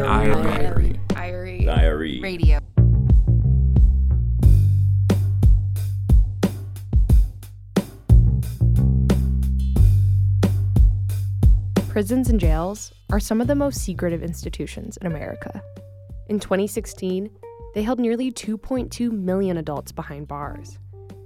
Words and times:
Diary. 0.00 0.98
Diary. 1.08 1.64
Diary. 1.66 2.20
Radio. 2.22 2.58
Prisons 11.90 12.30
and 12.30 12.40
jails 12.40 12.94
are 13.10 13.20
some 13.20 13.42
of 13.42 13.48
the 13.48 13.54
most 13.54 13.82
secretive 13.82 14.22
institutions 14.22 14.96
in 14.96 15.06
America. 15.08 15.62
In 16.28 16.40
2016, 16.40 17.28
they 17.74 17.82
held 17.82 18.00
nearly 18.00 18.32
2.2 18.32 19.10
million 19.10 19.58
adults 19.58 19.92
behind 19.92 20.26
bars. 20.26 20.78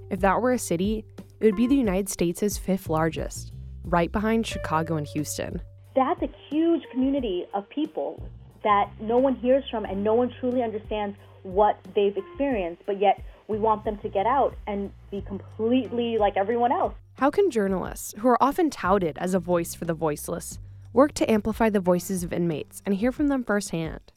If 0.09 0.19
that 0.19 0.41
were 0.41 0.51
a 0.51 0.59
city, 0.59 1.05
it 1.39 1.45
would 1.45 1.55
be 1.55 1.67
the 1.67 1.75
United 1.75 2.09
States' 2.09 2.57
fifth 2.57 2.89
largest, 2.89 3.53
right 3.85 4.11
behind 4.11 4.45
Chicago 4.45 4.97
and 4.97 5.07
Houston. 5.07 5.61
That's 5.95 6.21
a 6.21 6.29
huge 6.49 6.83
community 6.91 7.45
of 7.53 7.69
people 7.69 8.27
that 8.67 8.91
no 8.99 9.17
one 9.17 9.35
hears 9.35 9.63
from 9.71 9.85
and 9.85 10.03
no 10.03 10.13
one 10.13 10.29
truly 10.41 10.61
understands 10.61 11.15
what 11.43 11.79
they've 11.95 12.17
experienced, 12.17 12.81
but 12.85 12.99
yet 12.99 13.23
we 13.47 13.57
want 13.57 13.85
them 13.85 13.97
to 13.99 14.09
get 14.09 14.25
out 14.25 14.57
and 14.67 14.91
be 15.09 15.21
completely 15.21 16.17
like 16.17 16.35
everyone 16.35 16.73
else. 16.73 16.93
How 17.13 17.31
can 17.31 17.49
journalists, 17.49 18.13
who 18.19 18.27
are 18.27 18.43
often 18.43 18.69
touted 18.69 19.17
as 19.19 19.33
a 19.33 19.39
voice 19.39 19.73
for 19.73 19.85
the 19.85 19.93
voiceless, 19.93 20.59
work 20.91 21.13
to 21.13 21.31
amplify 21.31 21.69
the 21.69 21.79
voices 21.79 22.25
of 22.25 22.33
inmates 22.33 22.81
and 22.85 22.93
hear 22.93 23.13
from 23.13 23.29
them 23.29 23.45
firsthand? 23.45 24.11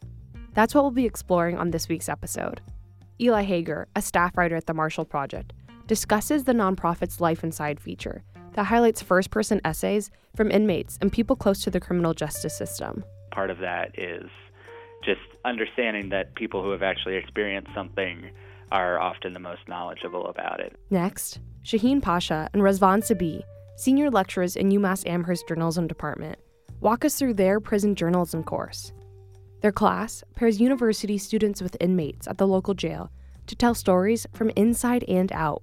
That's 0.52 0.74
what 0.74 0.82
we'll 0.82 0.90
be 0.90 1.06
exploring 1.06 1.56
on 1.56 1.70
this 1.70 1.88
week's 1.88 2.08
episode. 2.08 2.60
Eli 3.20 3.44
Hager, 3.44 3.86
a 3.94 4.02
staff 4.02 4.36
writer 4.36 4.56
at 4.56 4.66
the 4.66 4.74
Marshall 4.74 5.04
Project, 5.04 5.52
discusses 5.86 6.42
the 6.42 6.52
nonprofit's 6.52 7.20
Life 7.20 7.44
Inside 7.44 7.78
feature 7.78 8.24
that 8.54 8.64
highlights 8.64 9.00
first 9.00 9.30
person 9.30 9.60
essays 9.64 10.10
from 10.34 10.50
inmates 10.50 10.98
and 11.00 11.12
people 11.12 11.36
close 11.36 11.62
to 11.62 11.70
the 11.70 11.78
criminal 11.78 12.14
justice 12.14 12.56
system. 12.58 13.04
Part 13.30 13.50
of 13.50 13.58
that 13.58 13.98
is 13.98 14.28
just 15.04 15.20
understanding 15.44 16.10
that 16.10 16.34
people 16.34 16.62
who 16.62 16.70
have 16.70 16.82
actually 16.82 17.16
experienced 17.16 17.70
something 17.74 18.30
are 18.70 19.00
often 19.00 19.32
the 19.32 19.40
most 19.40 19.60
knowledgeable 19.66 20.26
about 20.26 20.60
it. 20.60 20.76
Next, 20.90 21.40
Shaheen 21.64 22.02
Pasha 22.02 22.48
and 22.52 22.62
Razvan 22.62 23.02
Sibii, 23.02 23.42
senior 23.76 24.10
lecturers 24.10 24.56
in 24.56 24.70
UMass 24.70 25.06
Amherst 25.06 25.48
Journalism 25.48 25.86
Department, 25.86 26.38
walk 26.80 27.04
us 27.04 27.18
through 27.18 27.34
their 27.34 27.60
prison 27.60 27.94
journalism 27.94 28.42
course. 28.42 28.92
Their 29.60 29.72
class 29.72 30.24
pairs 30.36 30.60
university 30.60 31.18
students 31.18 31.60
with 31.60 31.76
inmates 31.80 32.26
at 32.26 32.38
the 32.38 32.46
local 32.46 32.74
jail 32.74 33.10
to 33.46 33.56
tell 33.56 33.74
stories 33.74 34.26
from 34.32 34.50
inside 34.56 35.04
and 35.08 35.30
out. 35.32 35.62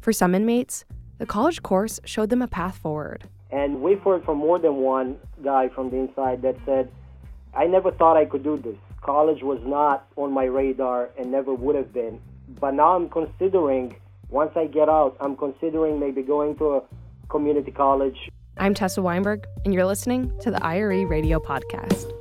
For 0.00 0.12
some 0.12 0.34
inmates, 0.34 0.84
the 1.18 1.26
college 1.26 1.62
course 1.62 1.98
showed 2.04 2.30
them 2.30 2.42
a 2.42 2.48
path 2.48 2.76
forward. 2.78 3.28
And 3.56 3.80
we've 3.80 4.02
heard 4.02 4.22
from 4.22 4.36
more 4.36 4.58
than 4.58 4.76
one 4.76 5.16
guy 5.42 5.70
from 5.70 5.88
the 5.88 5.96
inside 5.96 6.42
that 6.42 6.56
said, 6.66 6.92
I 7.54 7.64
never 7.64 7.90
thought 7.90 8.14
I 8.14 8.26
could 8.26 8.44
do 8.44 8.58
this. 8.58 8.76
College 9.00 9.42
was 9.42 9.58
not 9.64 10.06
on 10.16 10.30
my 10.30 10.44
radar 10.44 11.08
and 11.18 11.32
never 11.32 11.54
would 11.54 11.74
have 11.74 11.90
been. 11.90 12.20
But 12.60 12.74
now 12.74 12.94
I'm 12.94 13.08
considering, 13.08 13.96
once 14.28 14.50
I 14.56 14.66
get 14.66 14.90
out, 14.90 15.16
I'm 15.20 15.38
considering 15.38 15.98
maybe 15.98 16.20
going 16.20 16.56
to 16.56 16.74
a 16.74 16.82
community 17.30 17.70
college. 17.70 18.30
I'm 18.58 18.74
Tessa 18.74 19.00
Weinberg, 19.00 19.46
and 19.64 19.72
you're 19.72 19.86
listening 19.86 20.38
to 20.40 20.50
the 20.50 20.62
IRE 20.62 21.06
Radio 21.06 21.40
Podcast. 21.40 22.12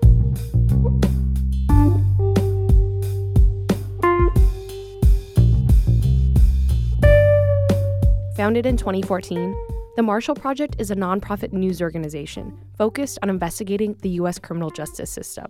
Founded 8.38 8.66
in 8.66 8.78
2014, 8.78 9.54
the 9.96 10.04
Marshall 10.04 10.36
Project 10.36 10.76
is 10.78 10.92
a 10.92 10.96
nonprofit 10.96 11.54
news 11.54 11.82
organization 11.82 12.58
focused 12.78 13.18
on 13.24 13.30
investigating 13.30 13.96
the 14.02 14.10
U.S. 14.10 14.38
criminal 14.38 14.70
justice 14.70 15.10
system. 15.10 15.46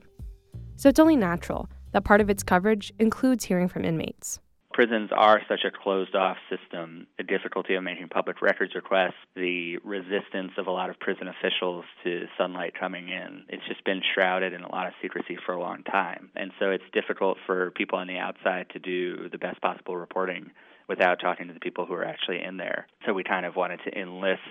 So 0.76 0.88
it's 0.88 1.00
only 1.00 1.16
natural 1.16 1.68
that 1.94 2.04
part 2.04 2.22
of 2.22 2.30
its 2.30 2.44
coverage 2.44 2.94
includes 3.00 3.44
hearing 3.44 3.68
from 3.68 3.84
inmates. 3.84 4.40
Prisons 4.72 5.10
are 5.16 5.42
such 5.48 5.62
a 5.66 5.72
closed 5.72 6.16
off 6.16 6.38
system. 6.50 7.08
The 7.18 7.24
difficulty 7.24 7.76
of 7.76 7.84
making 7.84 8.10
public 8.10 8.42
records 8.42 8.76
requests, 8.76 9.14
the 9.36 9.78
resistance 9.84 10.52
of 10.58 10.68
a 10.68 10.72
lot 10.72 10.90
of 10.90 11.00
prison 11.00 11.28
officials 11.28 11.86
to 12.04 12.26
sunlight 12.38 12.74
coming 12.78 13.08
in. 13.08 13.46
It's 13.48 13.66
just 13.68 13.84
been 13.86 14.02
shrouded 14.14 14.54
in 14.54 14.62
a 14.62 14.72
lot 14.72 14.86
of 14.86 14.94
secrecy 15.02 15.38
for 15.44 15.54
a 15.54 15.60
long 15.60 15.82
time. 15.84 16.30
And 16.36 16.52
so 16.60 16.70
it's 16.70 16.84
difficult 16.94 17.38
for 17.48 17.72
people 17.72 17.98
on 17.98 18.08
the 18.08 18.18
outside 18.18 18.68
to 18.74 18.80
do 18.80 19.30
the 19.30 19.38
best 19.38 19.62
possible 19.62 19.96
reporting 19.96 20.52
without 20.88 21.20
talking 21.20 21.48
to 21.48 21.54
the 21.54 21.60
people 21.60 21.86
who 21.86 21.94
are 21.94 22.06
actually 22.06 22.42
in 22.44 22.58
there. 22.58 22.88
So 23.06 23.14
we 23.14 23.24
kind 23.24 23.46
of 23.46 23.56
wanted 23.56 23.80
to 23.86 24.00
enlist 24.00 24.42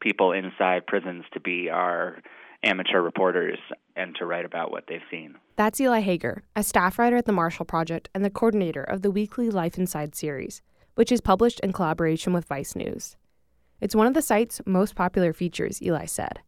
people 0.00 0.32
inside 0.32 0.86
prisons 0.86 1.24
to 1.32 1.40
be 1.40 1.68
our 1.70 2.18
amateur 2.62 3.00
reporters 3.00 3.58
and 3.96 4.14
to 4.16 4.26
write 4.26 4.44
about 4.44 4.70
what 4.70 4.84
they've 4.88 5.00
seen. 5.10 5.34
That's 5.56 5.80
Eli 5.80 6.00
Hager, 6.00 6.42
a 6.54 6.62
staff 6.62 6.98
writer 6.98 7.16
at 7.16 7.26
the 7.26 7.32
Marshall 7.32 7.64
Project 7.64 8.08
and 8.14 8.24
the 8.24 8.30
coordinator 8.30 8.82
of 8.82 9.02
the 9.02 9.10
weekly 9.10 9.50
Life 9.50 9.78
Inside 9.78 10.14
series, 10.14 10.62
which 10.94 11.10
is 11.10 11.20
published 11.20 11.60
in 11.60 11.72
collaboration 11.72 12.32
with 12.32 12.44
Vice 12.44 12.76
News. 12.76 13.16
It's 13.80 13.94
one 13.94 14.06
of 14.06 14.14
the 14.14 14.22
site's 14.22 14.60
most 14.66 14.94
popular 14.94 15.32
features, 15.32 15.82
Eli 15.82 16.04
said. 16.04 16.40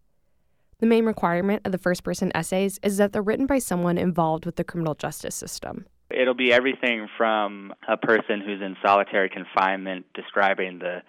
The 0.80 0.86
main 0.86 1.06
requirement 1.06 1.62
of 1.64 1.72
the 1.72 1.78
first 1.78 2.02
person 2.02 2.32
essays 2.34 2.78
is 2.82 2.96
that 2.96 3.12
they're 3.12 3.22
written 3.22 3.46
by 3.46 3.58
someone 3.58 3.96
involved 3.96 4.44
with 4.44 4.56
the 4.56 4.64
criminal 4.64 4.94
justice 4.94 5.34
system. 5.34 5.86
It'll 6.14 6.34
be 6.34 6.52
everything 6.52 7.08
from 7.16 7.72
a 7.86 7.96
person 7.96 8.40
who's 8.40 8.60
in 8.60 8.76
solitary 8.84 9.28
confinement 9.28 10.06
describing 10.14 10.78
the 10.78 11.02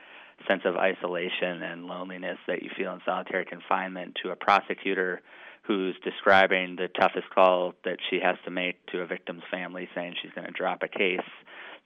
sense 0.47 0.63
of 0.65 0.75
isolation 0.75 1.61
and 1.61 1.85
loneliness 1.85 2.37
that 2.47 2.63
you 2.63 2.69
feel 2.77 2.93
in 2.93 3.01
solitary 3.05 3.45
confinement 3.45 4.17
to 4.23 4.31
a 4.31 4.35
prosecutor 4.35 5.21
who's 5.63 5.95
describing 6.03 6.75
the 6.75 6.89
toughest 6.99 7.29
call 7.33 7.73
that 7.85 7.97
she 8.09 8.19
has 8.21 8.35
to 8.43 8.51
make 8.51 8.85
to 8.87 8.99
a 8.99 9.05
victim's 9.05 9.43
family, 9.49 9.87
saying 9.95 10.15
she's 10.21 10.31
going 10.33 10.45
to 10.45 10.51
drop 10.51 10.83
a 10.83 10.87
case, 10.87 11.19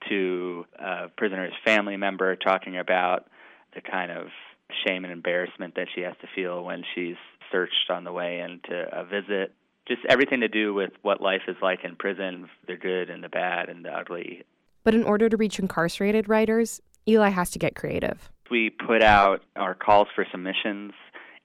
to 0.09 0.65
a 0.79 1.07
prisoner's 1.15 1.53
family 1.63 1.97
member 1.97 2.35
talking 2.35 2.77
about 2.77 3.27
the 3.75 3.81
kind 3.81 4.11
of 4.11 4.27
shame 4.85 5.03
and 5.03 5.13
embarrassment 5.13 5.75
that 5.75 5.87
she 5.93 6.01
has 6.01 6.13
to 6.21 6.27
feel 6.35 6.63
when 6.63 6.83
she's 6.95 7.15
searched 7.51 7.89
on 7.89 8.03
the 8.03 8.11
way 8.11 8.39
into 8.39 8.85
a 8.91 9.05
visit 9.05 9.53
just 9.87 10.01
everything 10.09 10.41
to 10.41 10.47
do 10.47 10.73
with 10.73 10.91
what 11.01 11.21
life 11.21 11.43
is 11.47 11.55
like 11.61 11.83
in 11.83 11.95
prison 11.95 12.49
the 12.67 12.75
good 12.75 13.09
and 13.09 13.23
the 13.23 13.29
bad 13.29 13.69
and 13.69 13.85
the 13.85 13.89
ugly. 13.89 14.43
But 14.83 14.95
in 14.95 15.03
order 15.03 15.29
to 15.29 15.37
reach 15.37 15.59
incarcerated 15.59 16.29
writers, 16.29 16.81
Eli 17.07 17.29
has 17.29 17.51
to 17.51 17.59
get 17.59 17.75
creative. 17.75 18.29
We 18.51 18.69
put 18.69 19.01
out 19.01 19.41
our 19.55 19.75
calls 19.75 20.07
for 20.15 20.25
submissions 20.31 20.93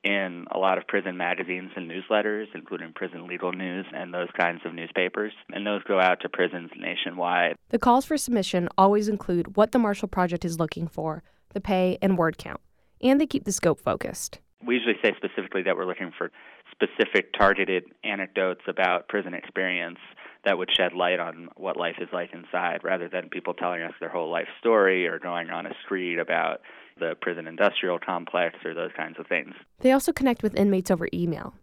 in 0.05 0.47
a 0.51 0.59
lot 0.59 0.79
of 0.79 0.87
prison 0.87 1.17
magazines 1.17 1.71
and 1.77 1.91
newsletters, 1.91 2.47
including 2.55 2.93
Prison 2.93 3.27
Legal 3.29 3.53
News 3.53 3.87
and 3.95 4.13
those 4.13 4.29
kinds 4.37 4.61
of 4.65 4.75
newspapers, 4.75 5.33
and 5.53 5.67
those 5.67 5.83
go 5.85 6.01
out 6.01 6.21
to 6.23 6.29
prisons 6.29 6.71
nationwide. 6.77 7.57
The 7.69 7.79
calls 7.79 8.05
for 8.05 8.17
submission 8.17 8.69
always 8.77 9.09
include 9.09 9.57
what 9.57 9.73
the 9.73 9.79
Marshall 9.79 10.09
Project 10.09 10.45
is 10.45 10.59
looking 10.59 10.89
for, 10.89 11.23
the 11.55 11.61
pay, 11.61 11.99
and 12.03 12.19
word 12.19 12.37
count, 12.37 12.61
and 13.01 13.21
they 13.21 13.27
keep 13.27 13.45
the 13.45 13.53
scope 13.53 13.81
focused. 13.81 14.41
We 14.65 14.75
usually 14.75 14.99
say 15.03 15.13
specifically 15.17 15.63
that 15.63 15.77
we're 15.77 15.87
looking 15.87 16.13
for 16.17 16.31
specific 16.73 17.33
targeted 17.33 17.85
anecdotes 18.03 18.63
about 18.67 19.09
prison 19.09 19.35
experience 19.35 19.99
that 20.45 20.59
would 20.59 20.71
shed 20.77 20.93
light 20.93 21.21
on 21.21 21.49
what 21.57 21.77
life 21.77 21.97
is 22.01 22.09
like 22.13 22.31
inside 22.33 22.81
rather 22.83 23.09
than 23.09 23.29
people 23.29 23.55
telling 23.55 23.83
us 23.83 23.93
their 24.01 24.09
whole 24.09 24.31
life 24.31 24.49
story 24.59 25.07
or 25.07 25.19
going 25.19 25.51
on 25.51 25.67
a 25.67 25.75
screed 25.85 26.19
about 26.19 26.61
the 26.99 27.15
prison 27.21 27.47
industrial 27.47 27.99
complex 27.99 28.57
or 28.65 28.75
those 28.75 28.91
kinds 28.97 29.19
of 29.19 29.27
things. 29.27 29.55
They 29.81 29.93
also 29.93 30.13
connect 30.13 30.43
with 30.43 30.57
inmates 30.57 30.91
over 30.91 31.09
email. 31.15 31.55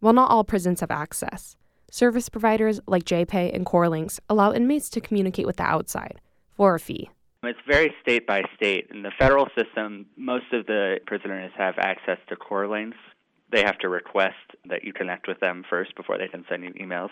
While 0.00 0.12
not 0.12 0.30
all 0.30 0.44
prisons 0.44 0.80
have 0.80 0.90
access, 0.90 1.56
service 1.90 2.28
providers 2.28 2.80
like 2.86 3.04
JPay 3.04 3.54
and 3.54 3.64
CorrLinks 3.64 4.20
allow 4.28 4.52
inmates 4.52 4.90
to 4.90 5.00
communicate 5.00 5.46
with 5.46 5.56
the 5.56 5.64
outside 5.64 6.20
for 6.54 6.74
a 6.74 6.80
fee. 6.80 7.10
It's 7.44 7.58
very 7.66 7.94
state 8.02 8.26
by 8.26 8.42
state. 8.56 8.88
In 8.90 9.02
the 9.02 9.12
federal 9.18 9.46
system, 9.56 10.06
most 10.16 10.52
of 10.52 10.66
the 10.66 10.98
prisoners 11.06 11.52
have 11.56 11.76
access 11.78 12.18
to 12.28 12.36
CorrLinks, 12.36 12.94
they 13.50 13.62
have 13.62 13.78
to 13.78 13.88
request 13.88 14.36
that 14.68 14.84
you 14.84 14.92
connect 14.92 15.28
with 15.28 15.40
them 15.40 15.64
first 15.68 15.94
before 15.96 16.18
they 16.18 16.28
can 16.28 16.44
send 16.48 16.64
you 16.64 16.72
emails. 16.74 17.10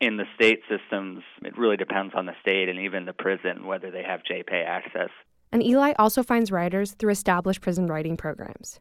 In 0.00 0.16
the 0.16 0.24
state 0.34 0.60
systems, 0.68 1.22
it 1.42 1.56
really 1.56 1.76
depends 1.76 2.14
on 2.16 2.26
the 2.26 2.34
state 2.40 2.68
and 2.68 2.78
even 2.78 3.04
the 3.04 3.12
prison 3.12 3.66
whether 3.66 3.90
they 3.90 4.02
have 4.02 4.20
JPay 4.28 4.64
access. 4.66 5.10
And 5.52 5.62
Eli 5.62 5.92
also 5.98 6.22
finds 6.22 6.50
writers 6.50 6.92
through 6.92 7.10
established 7.10 7.60
prison 7.60 7.86
writing 7.86 8.16
programs. 8.16 8.80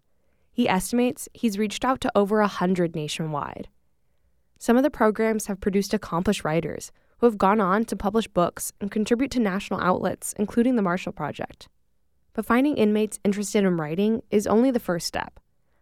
He 0.51 0.68
estimates 0.68 1.30
he's 1.33 1.57
reached 1.57 1.86
out 1.86 2.01
to 2.01 2.12
over 2.15 2.42
a 2.42 2.48
hundred 2.48 2.95
nationwide. 2.95 3.68
Some 4.57 4.77
of 4.77 4.83
the 4.83 4.92
programs 4.92 5.47
have 5.47 5.62
produced 5.62 5.94
accomplished 5.94 6.44
writers 6.44 6.92
who 7.18 7.25
have 7.27 7.38
gone 7.38 7.62
on 7.62 7.86
to 7.86 7.95
publish 7.95 8.27
books 8.27 8.74
and 8.81 8.92
contribute 8.92 9.31
to 9.31 9.39
national 9.39 9.81
outlets, 9.81 10.33
including 10.38 10.75
the 10.75 10.81
Marshall 10.81 11.12
Project. 11.12 11.68
But 12.33 12.45
finding 12.45 12.77
inmates 12.77 13.19
interested 13.24 13.63
in 13.63 13.77
writing 13.77 14.21
is 14.31 14.47
only 14.47 14.71
the 14.71 14.80
first 14.80 15.07
step. 15.07 15.39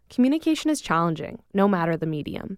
Communication 0.09 0.71
is 0.71 0.81
challenging, 0.81 1.39
no 1.53 1.67
matter 1.67 1.95
the 1.95 2.07
medium. 2.07 2.57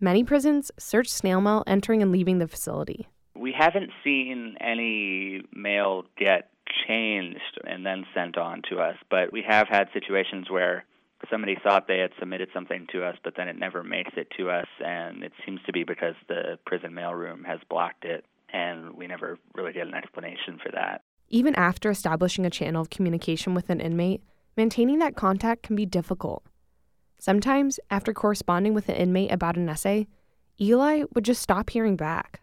Many 0.00 0.24
prisons 0.24 0.70
search 0.78 1.08
snail 1.08 1.42
mail 1.42 1.62
entering 1.66 2.00
and 2.00 2.10
leaving 2.10 2.38
the 2.38 2.48
facility. 2.48 3.06
We 3.36 3.54
haven't 3.56 3.90
seen 4.02 4.56
any 4.60 5.42
mail 5.54 6.04
get 6.16 6.50
changed 6.88 7.60
and 7.66 7.84
then 7.84 8.06
sent 8.14 8.38
on 8.38 8.62
to 8.70 8.78
us, 8.78 8.96
but 9.10 9.30
we 9.30 9.42
have 9.46 9.68
had 9.68 9.88
situations 9.92 10.50
where 10.50 10.84
somebody 11.30 11.54
thought 11.62 11.86
they 11.86 11.98
had 11.98 12.12
submitted 12.18 12.48
something 12.54 12.86
to 12.92 13.04
us, 13.04 13.16
but 13.22 13.34
then 13.36 13.46
it 13.46 13.58
never 13.58 13.84
makes 13.84 14.12
it 14.16 14.28
to 14.38 14.48
us, 14.48 14.66
and 14.82 15.22
it 15.22 15.32
seems 15.44 15.60
to 15.66 15.72
be 15.72 15.84
because 15.84 16.14
the 16.28 16.58
prison 16.64 16.92
mailroom 16.92 17.44
has 17.44 17.60
blocked 17.68 18.06
it, 18.06 18.24
and 18.54 18.94
we 18.94 19.06
never 19.06 19.38
really 19.54 19.74
get 19.74 19.86
an 19.86 19.94
explanation 19.94 20.58
for 20.62 20.72
that. 20.72 21.02
Even 21.28 21.54
after 21.56 21.90
establishing 21.90 22.46
a 22.46 22.50
channel 22.50 22.80
of 22.80 22.88
communication 22.88 23.54
with 23.54 23.68
an 23.68 23.80
inmate, 23.80 24.22
maintaining 24.56 24.98
that 24.98 25.14
contact 25.14 25.62
can 25.62 25.76
be 25.76 25.84
difficult. 25.84 26.42
Sometimes, 27.20 27.78
after 27.90 28.14
corresponding 28.14 28.72
with 28.72 28.88
an 28.88 28.94
inmate 28.94 29.30
about 29.30 29.56
an 29.56 29.68
essay, 29.68 30.06
Eli 30.58 31.04
would 31.14 31.24
just 31.24 31.42
stop 31.42 31.68
hearing 31.68 31.94
back. 31.94 32.40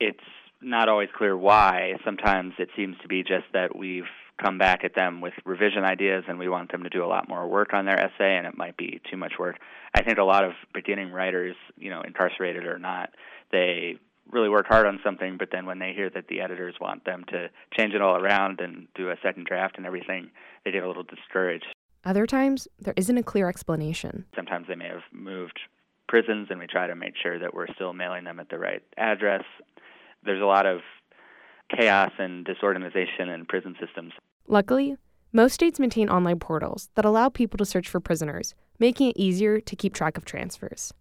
It's 0.00 0.18
not 0.60 0.90
always 0.90 1.08
clear 1.16 1.34
why. 1.34 1.94
Sometimes 2.04 2.52
it 2.58 2.68
seems 2.76 2.96
to 3.00 3.08
be 3.08 3.22
just 3.22 3.46
that 3.54 3.74
we've 3.74 4.04
come 4.38 4.58
back 4.58 4.84
at 4.84 4.94
them 4.94 5.22
with 5.22 5.32
revision 5.46 5.82
ideas 5.82 6.24
and 6.28 6.38
we 6.38 6.46
want 6.46 6.70
them 6.70 6.82
to 6.82 6.90
do 6.90 7.02
a 7.02 7.06
lot 7.06 7.26
more 7.26 7.48
work 7.48 7.72
on 7.72 7.86
their 7.86 7.98
essay 7.98 8.36
and 8.36 8.46
it 8.46 8.56
might 8.56 8.76
be 8.76 9.00
too 9.10 9.16
much 9.16 9.32
work. 9.38 9.56
I 9.94 10.02
think 10.02 10.18
a 10.18 10.24
lot 10.24 10.44
of 10.44 10.52
beginning 10.74 11.10
writers, 11.10 11.56
you 11.78 11.88
know, 11.88 12.02
incarcerated 12.02 12.66
or 12.66 12.78
not, 12.78 13.10
they 13.50 13.96
really 14.30 14.50
work 14.50 14.66
hard 14.68 14.86
on 14.86 15.00
something, 15.02 15.38
but 15.38 15.48
then 15.50 15.64
when 15.64 15.78
they 15.78 15.94
hear 15.94 16.10
that 16.10 16.28
the 16.28 16.42
editors 16.42 16.74
want 16.78 17.06
them 17.06 17.24
to 17.28 17.48
change 17.76 17.94
it 17.94 18.02
all 18.02 18.16
around 18.16 18.60
and 18.60 18.88
do 18.94 19.08
a 19.08 19.16
second 19.22 19.46
draft 19.46 19.78
and 19.78 19.86
everything, 19.86 20.28
they 20.66 20.70
get 20.70 20.84
a 20.84 20.86
little 20.86 21.02
discouraged. 21.02 21.64
Other 22.08 22.24
times, 22.24 22.66
there 22.80 22.94
isn't 22.96 23.18
a 23.18 23.22
clear 23.22 23.50
explanation. 23.50 24.24
Sometimes 24.34 24.66
they 24.66 24.74
may 24.74 24.88
have 24.88 25.02
moved 25.12 25.60
prisons, 26.08 26.46
and 26.48 26.58
we 26.58 26.66
try 26.66 26.86
to 26.86 26.94
make 26.94 27.12
sure 27.22 27.38
that 27.38 27.52
we're 27.52 27.66
still 27.74 27.92
mailing 27.92 28.24
them 28.24 28.40
at 28.40 28.48
the 28.48 28.58
right 28.58 28.82
address. 28.96 29.44
There's 30.24 30.40
a 30.40 30.46
lot 30.46 30.64
of 30.64 30.80
chaos 31.68 32.12
and 32.18 32.46
disorganization 32.46 33.28
in 33.28 33.44
prison 33.44 33.76
systems. 33.78 34.14
Luckily, 34.46 34.96
most 35.34 35.52
states 35.52 35.78
maintain 35.78 36.08
online 36.08 36.38
portals 36.38 36.88
that 36.94 37.04
allow 37.04 37.28
people 37.28 37.58
to 37.58 37.66
search 37.66 37.86
for 37.86 38.00
prisoners, 38.00 38.54
making 38.78 39.10
it 39.10 39.18
easier 39.18 39.60
to 39.60 39.76
keep 39.76 39.92
track 39.92 40.16
of 40.16 40.24
transfers. 40.24 40.94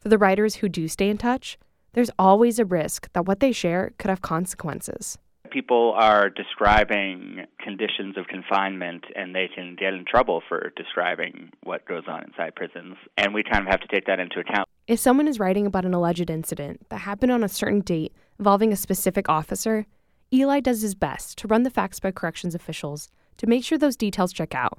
For 0.00 0.10
the 0.10 0.18
writers 0.18 0.56
who 0.56 0.68
do 0.68 0.86
stay 0.86 1.08
in 1.08 1.16
touch, 1.16 1.58
there's 1.94 2.10
always 2.18 2.58
a 2.58 2.66
risk 2.66 3.10
that 3.14 3.24
what 3.24 3.40
they 3.40 3.52
share 3.52 3.94
could 3.96 4.10
have 4.10 4.20
consequences. 4.20 5.16
People 5.50 5.94
are 5.96 6.30
describing 6.30 7.46
conditions 7.58 8.16
of 8.16 8.26
confinement 8.28 9.04
and 9.16 9.34
they 9.34 9.48
can 9.54 9.76
get 9.78 9.94
in 9.94 10.04
trouble 10.04 10.42
for 10.48 10.72
describing 10.76 11.50
what 11.64 11.86
goes 11.86 12.04
on 12.08 12.24
inside 12.24 12.54
prisons, 12.54 12.96
and 13.16 13.34
we 13.34 13.42
kind 13.42 13.66
of 13.66 13.70
have 13.70 13.80
to 13.80 13.88
take 13.88 14.06
that 14.06 14.20
into 14.20 14.38
account. 14.38 14.68
If 14.86 14.98
someone 15.00 15.28
is 15.28 15.38
writing 15.38 15.66
about 15.66 15.84
an 15.84 15.94
alleged 15.94 16.30
incident 16.30 16.88
that 16.88 16.98
happened 16.98 17.32
on 17.32 17.44
a 17.44 17.48
certain 17.48 17.80
date 17.80 18.12
involving 18.38 18.72
a 18.72 18.76
specific 18.76 19.28
officer, 19.28 19.86
Eli 20.32 20.60
does 20.60 20.82
his 20.82 20.94
best 20.94 21.36
to 21.38 21.48
run 21.48 21.64
the 21.64 21.70
facts 21.70 21.98
by 22.00 22.12
corrections 22.12 22.54
officials 22.54 23.08
to 23.36 23.46
make 23.46 23.64
sure 23.64 23.78
those 23.78 23.96
details 23.96 24.32
check 24.32 24.54
out. 24.54 24.78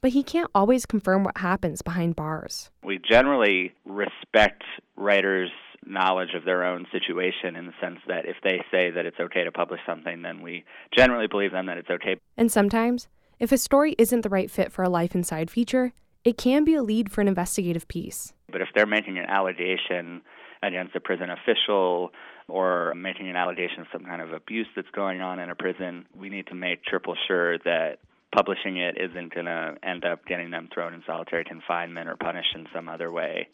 But 0.00 0.12
he 0.12 0.22
can't 0.22 0.50
always 0.54 0.86
confirm 0.86 1.24
what 1.24 1.38
happens 1.38 1.82
behind 1.82 2.16
bars. 2.16 2.70
We 2.84 2.98
generally 2.98 3.72
respect 3.84 4.62
writers' 4.96 5.50
knowledge 5.86 6.34
of 6.34 6.44
their 6.44 6.64
own 6.64 6.86
situation 6.92 7.56
in 7.56 7.66
the 7.66 7.72
sense 7.80 7.98
that 8.06 8.26
if 8.26 8.36
they 8.42 8.62
say 8.70 8.90
that 8.90 9.06
it's 9.06 9.18
okay 9.20 9.44
to 9.44 9.52
publish 9.52 9.80
something, 9.86 10.22
then 10.22 10.42
we 10.42 10.64
generally 10.96 11.26
believe 11.26 11.52
them 11.52 11.66
that 11.66 11.78
it's 11.78 11.90
okay. 11.90 12.16
And 12.36 12.50
sometimes, 12.50 13.08
if 13.38 13.52
a 13.52 13.58
story 13.58 13.94
isn't 13.98 14.22
the 14.22 14.28
right 14.28 14.50
fit 14.50 14.72
for 14.72 14.82
a 14.82 14.88
Life 14.88 15.14
Inside 15.14 15.50
feature, 15.50 15.92
it 16.24 16.36
can 16.36 16.64
be 16.64 16.74
a 16.74 16.82
lead 16.82 17.10
for 17.10 17.20
an 17.20 17.28
investigative 17.28 17.88
piece. 17.88 18.32
But 18.50 18.60
if 18.60 18.68
they're 18.74 18.86
making 18.86 19.18
an 19.18 19.26
allegation 19.26 20.22
against 20.62 20.96
a 20.96 21.00
prison 21.00 21.28
official 21.30 22.10
or 22.48 22.92
making 22.96 23.28
an 23.28 23.36
allegation 23.36 23.80
of 23.80 23.86
some 23.92 24.04
kind 24.04 24.20
of 24.20 24.32
abuse 24.32 24.66
that's 24.74 24.90
going 24.90 25.20
on 25.20 25.38
in 25.38 25.50
a 25.50 25.54
prison, 25.54 26.06
we 26.16 26.28
need 26.28 26.46
to 26.48 26.54
make 26.54 26.82
triple 26.84 27.14
sure 27.28 27.58
that 27.58 27.98
publishing 28.34 28.76
it 28.78 28.96
isn't 28.98 29.34
going 29.34 29.46
to 29.46 29.76
end 29.82 30.04
up 30.04 30.24
getting 30.26 30.50
them 30.50 30.68
thrown 30.72 30.94
in 30.94 31.02
solitary 31.06 31.44
confinement 31.44 32.08
or 32.08 32.16
punished 32.16 32.54
in 32.54 32.66
some 32.74 32.88
other 32.88 33.10
way, 33.10 33.48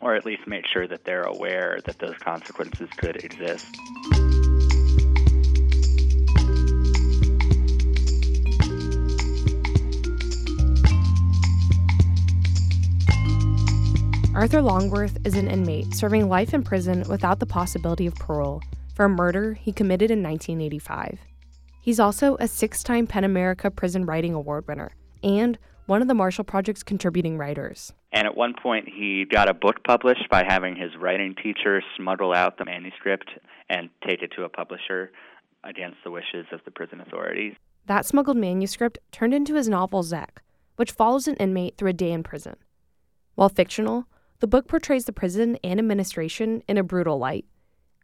or 0.00 0.14
at 0.14 0.24
least 0.24 0.46
make 0.46 0.66
sure 0.66 0.86
that 0.86 1.04
they're 1.04 1.24
aware 1.24 1.78
that 1.84 1.98
those 1.98 2.16
consequences 2.18 2.88
could 2.96 3.16
exist. 3.24 3.76
Arthur 14.34 14.62
Longworth 14.62 15.18
is 15.26 15.34
an 15.34 15.48
inmate 15.48 15.92
serving 15.92 16.28
life 16.28 16.54
in 16.54 16.62
prison 16.62 17.04
without 17.08 17.40
the 17.40 17.46
possibility 17.46 18.06
of 18.06 18.14
parole 18.14 18.62
for 18.94 19.04
a 19.04 19.08
murder 19.08 19.52
he 19.54 19.70
committed 19.70 20.10
in 20.10 20.22
1985. 20.22 21.18
He's 21.82 22.00
also 22.00 22.36
a 22.38 22.48
six 22.48 22.82
time 22.82 23.06
PEN 23.06 23.24
America 23.24 23.70
Prison 23.70 24.06
Writing 24.06 24.32
Award 24.32 24.66
winner 24.66 24.92
and 25.22 25.58
one 25.90 26.02
of 26.02 26.06
the 26.06 26.14
Marshall 26.14 26.44
Project's 26.44 26.84
contributing 26.84 27.36
writers. 27.36 27.92
And 28.12 28.24
at 28.24 28.36
one 28.36 28.54
point, 28.54 28.88
he 28.88 29.24
got 29.28 29.50
a 29.50 29.54
book 29.54 29.82
published 29.84 30.30
by 30.30 30.44
having 30.46 30.76
his 30.76 30.92
writing 30.96 31.34
teacher 31.34 31.82
smuggle 31.96 32.32
out 32.32 32.58
the 32.58 32.64
manuscript 32.64 33.28
and 33.68 33.90
take 34.06 34.22
it 34.22 34.30
to 34.36 34.44
a 34.44 34.48
publisher 34.48 35.10
against 35.64 35.96
the 36.04 36.12
wishes 36.12 36.46
of 36.52 36.60
the 36.64 36.70
prison 36.70 37.00
authorities. 37.00 37.54
That 37.86 38.06
smuggled 38.06 38.36
manuscript 38.36 38.98
turned 39.10 39.34
into 39.34 39.56
his 39.56 39.68
novel 39.68 40.04
Zek, 40.04 40.42
which 40.76 40.92
follows 40.92 41.26
an 41.26 41.34
inmate 41.36 41.76
through 41.76 41.90
a 41.90 41.92
day 41.92 42.12
in 42.12 42.22
prison. 42.22 42.54
While 43.34 43.48
fictional, 43.48 44.06
the 44.38 44.46
book 44.46 44.68
portrays 44.68 45.06
the 45.06 45.12
prison 45.12 45.58
and 45.64 45.80
administration 45.80 46.62
in 46.68 46.78
a 46.78 46.84
brutal 46.84 47.18
light, 47.18 47.46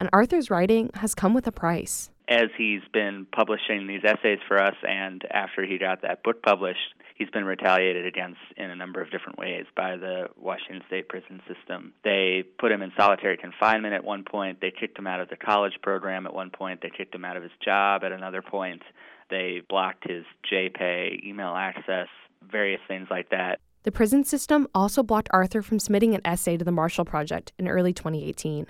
and 0.01 0.11
Arthur's 0.13 0.51
writing 0.51 0.91
has 0.95 1.15
come 1.15 1.35
with 1.35 1.47
a 1.47 1.53
price. 1.53 2.11
As 2.29 2.49
he's 2.59 2.83
been 2.93 3.29
publishing 3.33 3.87
these 3.87 4.03
essays 4.05 4.41
for 4.49 4.61
us, 4.61 4.75
and 4.83 5.23
after 5.31 5.65
he 5.65 5.79
got 5.79 6.03
that 6.03 6.25
book 6.25 6.43
published, 6.43 6.81
he's 7.17 7.31
been 7.31 7.45
retaliated 7.45 8.07
against 8.07 8.41
in 8.57 8.71
a 8.71 8.77
number 8.77 9.01
of 9.01 9.11
different 9.11 9.39
ways 9.39 9.65
by 9.75 9.97
the 9.97 10.29
Washington 10.37 10.83
State 10.87 11.09
prison 11.09 11.41
system. 11.49 11.93
They 12.05 12.45
put 12.59 12.71
him 12.71 12.83
in 12.83 12.93
solitary 12.97 13.37
confinement 13.37 13.95
at 13.95 14.05
one 14.05 14.25
point, 14.25 14.61
they 14.61 14.71
kicked 14.71 14.99
him 14.99 15.07
out 15.07 15.21
of 15.21 15.29
the 15.29 15.37
college 15.37 15.75
program 15.83 16.27
at 16.27 16.35
one 16.35 16.51
point, 16.51 16.81
they 16.83 16.91
kicked 16.91 17.15
him 17.15 17.25
out 17.25 17.37
of 17.37 17.43
his 17.43 17.53
job 17.65 18.05
at 18.05 18.13
another 18.13 18.43
point, 18.43 18.83
they 19.31 19.63
blocked 19.69 20.09
his 20.09 20.25
JPay 20.53 21.25
email 21.25 21.55
access, 21.57 22.09
various 22.51 22.81
things 22.87 23.09
like 23.11 23.31
that. 23.31 23.61
The 23.83 23.93
prison 23.93 24.25
system 24.25 24.69
also 24.75 25.03
blocked 25.03 25.29
Arthur 25.31 25.63
from 25.63 25.79
submitting 25.79 26.15
an 26.15 26.21
essay 26.25 26.57
to 26.57 26.65
the 26.65 26.73
Marshall 26.73 27.05
Project 27.05 27.53
in 27.59 27.69
early 27.69 27.93
2018. 27.93 28.67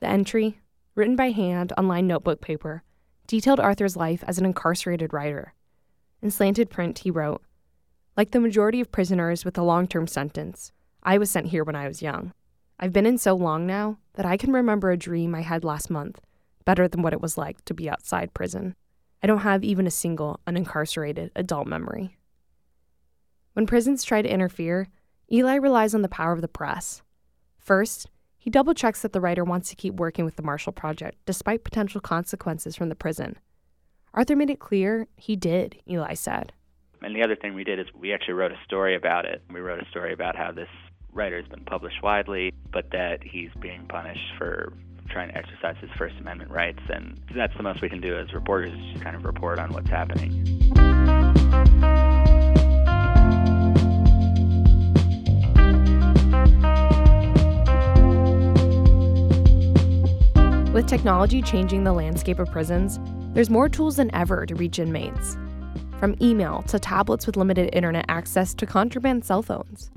The 0.00 0.06
entry, 0.06 0.60
written 0.94 1.16
by 1.16 1.30
hand 1.30 1.72
on 1.76 1.88
lined 1.88 2.08
notebook 2.08 2.40
paper, 2.40 2.82
detailed 3.26 3.60
Arthur's 3.60 3.96
life 3.96 4.24
as 4.26 4.38
an 4.38 4.46
incarcerated 4.46 5.12
writer. 5.12 5.54
In 6.22 6.30
slanted 6.30 6.70
print, 6.70 7.00
he 7.00 7.10
wrote 7.10 7.42
Like 8.16 8.32
the 8.32 8.40
majority 8.40 8.80
of 8.80 8.92
prisoners 8.92 9.44
with 9.44 9.56
a 9.56 9.62
long 9.62 9.86
term 9.86 10.06
sentence, 10.06 10.72
I 11.02 11.18
was 11.18 11.30
sent 11.30 11.46
here 11.48 11.64
when 11.64 11.76
I 11.76 11.88
was 11.88 12.02
young. 12.02 12.32
I've 12.78 12.92
been 12.92 13.06
in 13.06 13.18
so 13.18 13.34
long 13.34 13.66
now 13.66 13.98
that 14.14 14.26
I 14.26 14.36
can 14.36 14.52
remember 14.52 14.90
a 14.90 14.96
dream 14.96 15.34
I 15.34 15.42
had 15.42 15.64
last 15.64 15.90
month 15.90 16.20
better 16.64 16.88
than 16.88 17.02
what 17.02 17.12
it 17.12 17.20
was 17.20 17.38
like 17.38 17.64
to 17.64 17.74
be 17.74 17.88
outside 17.88 18.34
prison. 18.34 18.74
I 19.22 19.26
don't 19.26 19.40
have 19.40 19.64
even 19.64 19.86
a 19.86 19.90
single 19.90 20.40
unincarcerated 20.46 21.30
adult 21.36 21.66
memory. 21.66 22.16
When 23.52 23.66
prisons 23.66 24.04
try 24.04 24.22
to 24.22 24.32
interfere, 24.32 24.88
Eli 25.30 25.56
relies 25.56 25.94
on 25.94 26.02
the 26.02 26.08
power 26.08 26.32
of 26.32 26.40
the 26.40 26.48
press. 26.48 27.02
First, 27.58 28.08
he 28.38 28.50
double 28.50 28.72
checks 28.72 29.02
that 29.02 29.12
the 29.12 29.20
writer 29.20 29.44
wants 29.44 29.68
to 29.68 29.76
keep 29.76 29.94
working 29.94 30.24
with 30.24 30.36
the 30.36 30.42
Marshall 30.42 30.72
Project 30.72 31.18
despite 31.26 31.64
potential 31.64 32.00
consequences 32.00 32.74
from 32.74 32.88
the 32.88 32.94
prison. 32.94 33.36
Arthur 34.14 34.34
made 34.34 34.50
it 34.50 34.58
clear 34.58 35.06
he 35.16 35.36
did, 35.36 35.80
Eli 35.88 36.14
said. 36.14 36.52
And 37.02 37.16
the 37.16 37.22
other 37.22 37.34
thing 37.34 37.54
we 37.54 37.64
did 37.64 37.78
is 37.78 37.86
we 37.98 38.12
actually 38.12 38.34
wrote 38.34 38.52
a 38.52 38.58
story 38.64 38.94
about 38.94 39.24
it. 39.24 39.42
We 39.50 39.60
wrote 39.60 39.82
a 39.82 39.88
story 39.88 40.12
about 40.12 40.36
how 40.36 40.52
this 40.52 40.68
writer 41.12 41.40
has 41.40 41.48
been 41.48 41.64
published 41.64 42.02
widely, 42.02 42.52
but 42.72 42.90
that 42.92 43.22
he's 43.22 43.50
being 43.58 43.86
punished 43.88 44.34
for 44.36 44.72
trying 45.08 45.30
to 45.30 45.36
exercise 45.36 45.76
his 45.80 45.90
First 45.96 46.16
Amendment 46.20 46.50
rights. 46.50 46.80
And 46.88 47.18
that's 47.34 47.56
the 47.56 47.62
most 47.62 47.80
we 47.80 47.88
can 47.88 48.00
do 48.00 48.16
as 48.16 48.32
reporters, 48.34 48.72
is 48.72 48.92
just 48.92 49.02
kind 49.02 49.16
of 49.16 49.24
report 49.24 49.58
on 49.58 49.72
what's 49.72 49.88
happening. 49.88 50.44
With 60.72 60.86
technology 60.86 61.42
changing 61.42 61.84
the 61.84 61.92
landscape 61.92 62.38
of 62.38 62.50
prisons, 62.52 63.00
there's 63.32 63.50
more 63.50 63.68
tools 63.68 63.96
than 63.96 64.14
ever 64.14 64.46
to 64.46 64.54
reach 64.54 64.78
inmates. 64.78 65.36
From 66.00 66.16
email 66.22 66.62
to 66.62 66.78
tablets 66.78 67.26
with 67.26 67.36
limited 67.36 67.74
internet 67.74 68.06
access 68.08 68.54
to 68.54 68.64
contraband 68.64 69.22
cell 69.22 69.42
phones. 69.42 69.90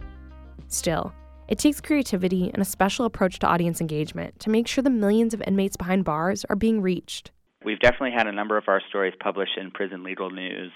Still, 0.68 1.14
it 1.48 1.58
takes 1.58 1.80
creativity 1.80 2.52
and 2.54 2.62
a 2.62 2.66
special 2.66 3.06
approach 3.06 3.40
to 3.40 3.48
audience 3.48 3.80
engagement 3.80 4.38
to 4.42 4.50
make 4.50 4.68
sure 4.68 4.82
the 4.82 4.90
millions 4.90 5.34
of 5.34 5.42
inmates 5.48 5.78
behind 5.78 6.04
bars 6.04 6.44
are 6.50 6.58
being 6.58 6.82
reached. 6.82 7.32
We've 7.64 7.80
definitely 7.80 8.12
had 8.12 8.28
a 8.28 8.34
number 8.34 8.58
of 8.58 8.66
our 8.68 8.82
stories 8.90 9.14
published 9.18 9.58
in 9.58 9.72
Prison 9.72 10.04
Legal 10.04 10.30
News 10.30 10.74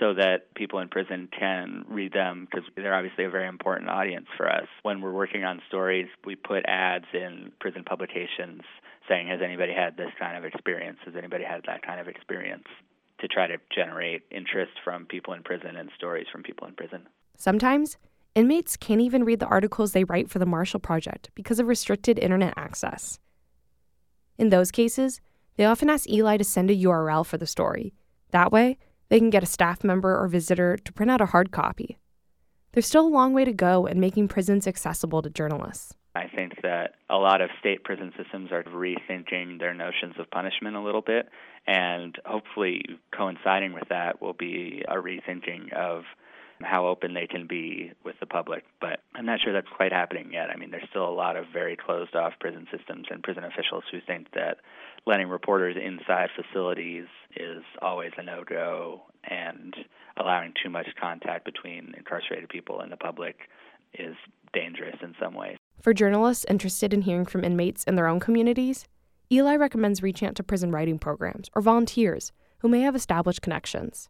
so 0.00 0.12
that 0.14 0.52
people 0.56 0.80
in 0.80 0.88
prison 0.88 1.28
can 1.38 1.84
read 1.88 2.12
them 2.12 2.48
because 2.50 2.68
they're 2.74 2.96
obviously 2.96 3.26
a 3.26 3.30
very 3.30 3.46
important 3.46 3.88
audience 3.90 4.26
for 4.36 4.50
us. 4.50 4.66
When 4.82 5.00
we're 5.00 5.12
working 5.12 5.44
on 5.44 5.62
stories, 5.68 6.08
we 6.26 6.34
put 6.34 6.64
ads 6.66 7.06
in 7.14 7.52
prison 7.60 7.84
publications 7.84 8.62
saying, 9.08 9.28
Has 9.28 9.38
anybody 9.40 9.72
had 9.72 9.96
this 9.96 10.10
kind 10.18 10.36
of 10.36 10.44
experience? 10.44 10.98
Has 11.04 11.14
anybody 11.16 11.44
had 11.44 11.62
that 11.68 11.86
kind 11.86 12.00
of 12.00 12.08
experience? 12.08 12.66
To 13.20 13.28
try 13.28 13.46
to 13.46 13.56
generate 13.74 14.22
interest 14.30 14.72
from 14.84 15.06
people 15.06 15.32
in 15.34 15.42
prison 15.42 15.76
and 15.76 15.90
stories 15.96 16.26
from 16.30 16.42
people 16.42 16.66
in 16.66 16.74
prison. 16.74 17.06
Sometimes, 17.36 17.96
inmates 18.34 18.76
can't 18.76 19.00
even 19.00 19.24
read 19.24 19.40
the 19.40 19.46
articles 19.46 19.92
they 19.92 20.04
write 20.04 20.28
for 20.28 20.38
the 20.38 20.46
Marshall 20.46 20.80
Project 20.80 21.30
because 21.34 21.58
of 21.58 21.66
restricted 21.66 22.18
internet 22.18 22.54
access. 22.56 23.18
In 24.36 24.50
those 24.50 24.70
cases, 24.70 25.20
they 25.56 25.64
often 25.64 25.88
ask 25.88 26.08
Eli 26.08 26.36
to 26.36 26.44
send 26.44 26.70
a 26.70 26.76
URL 26.76 27.24
for 27.24 27.38
the 27.38 27.46
story. 27.46 27.94
That 28.30 28.52
way, 28.52 28.78
they 29.08 29.18
can 29.18 29.30
get 29.30 29.42
a 29.42 29.46
staff 29.46 29.84
member 29.84 30.18
or 30.18 30.26
visitor 30.28 30.76
to 30.76 30.92
print 30.92 31.10
out 31.10 31.20
a 31.20 31.26
hard 31.26 31.52
copy. 31.52 31.98
There's 32.72 32.86
still 32.86 33.06
a 33.06 33.08
long 33.08 33.32
way 33.32 33.44
to 33.44 33.52
go 33.52 33.86
in 33.86 34.00
making 34.00 34.28
prisons 34.28 34.66
accessible 34.66 35.22
to 35.22 35.30
journalists. 35.30 35.94
I 36.16 36.28
think 36.28 36.62
that 36.62 36.94
a 37.10 37.16
lot 37.16 37.40
of 37.40 37.50
state 37.58 37.82
prison 37.82 38.12
systems 38.16 38.52
are 38.52 38.62
rethinking 38.62 39.58
their 39.58 39.74
notions 39.74 40.14
of 40.18 40.30
punishment 40.30 40.76
a 40.76 40.80
little 40.80 41.00
bit, 41.00 41.28
and 41.66 42.16
hopefully, 42.24 42.84
coinciding 43.16 43.72
with 43.72 43.88
that 43.88 44.22
will 44.22 44.32
be 44.32 44.84
a 44.86 44.94
rethinking 44.94 45.72
of 45.72 46.04
how 46.62 46.86
open 46.86 47.14
they 47.14 47.26
can 47.26 47.48
be 47.48 47.90
with 48.04 48.14
the 48.20 48.26
public. 48.26 48.62
But 48.80 49.00
I'm 49.14 49.26
not 49.26 49.40
sure 49.42 49.52
that's 49.52 49.66
quite 49.76 49.92
happening 49.92 50.32
yet. 50.32 50.50
I 50.50 50.56
mean, 50.56 50.70
there's 50.70 50.88
still 50.88 51.08
a 51.08 51.10
lot 51.10 51.36
of 51.36 51.46
very 51.52 51.76
closed 51.76 52.14
off 52.14 52.34
prison 52.38 52.68
systems 52.76 53.06
and 53.10 53.20
prison 53.20 53.42
officials 53.42 53.82
who 53.90 53.98
think 54.06 54.28
that 54.34 54.58
letting 55.06 55.28
reporters 55.28 55.76
inside 55.76 56.28
facilities 56.36 57.06
is 57.34 57.64
always 57.82 58.12
a 58.16 58.22
no 58.22 58.44
go, 58.48 59.02
and 59.28 59.74
allowing 60.16 60.52
too 60.62 60.70
much 60.70 60.86
contact 61.00 61.44
between 61.44 61.92
incarcerated 61.96 62.48
people 62.48 62.80
and 62.80 62.92
the 62.92 62.96
public 62.96 63.36
is 63.98 64.14
dangerous 64.52 64.96
in 65.02 65.14
some 65.20 65.34
ways. 65.34 65.56
For 65.84 65.92
journalists 65.92 66.46
interested 66.48 66.94
in 66.94 67.02
hearing 67.02 67.26
from 67.26 67.44
inmates 67.44 67.84
in 67.84 67.94
their 67.94 68.06
own 68.06 68.18
communities, 68.18 68.86
Eli 69.30 69.54
recommends 69.56 70.02
reaching 70.02 70.26
out 70.26 70.34
to 70.36 70.42
prison 70.42 70.72
writing 70.72 70.98
programs 70.98 71.50
or 71.54 71.60
volunteers 71.60 72.32
who 72.60 72.68
may 72.68 72.80
have 72.80 72.96
established 72.96 73.42
connections. 73.42 74.08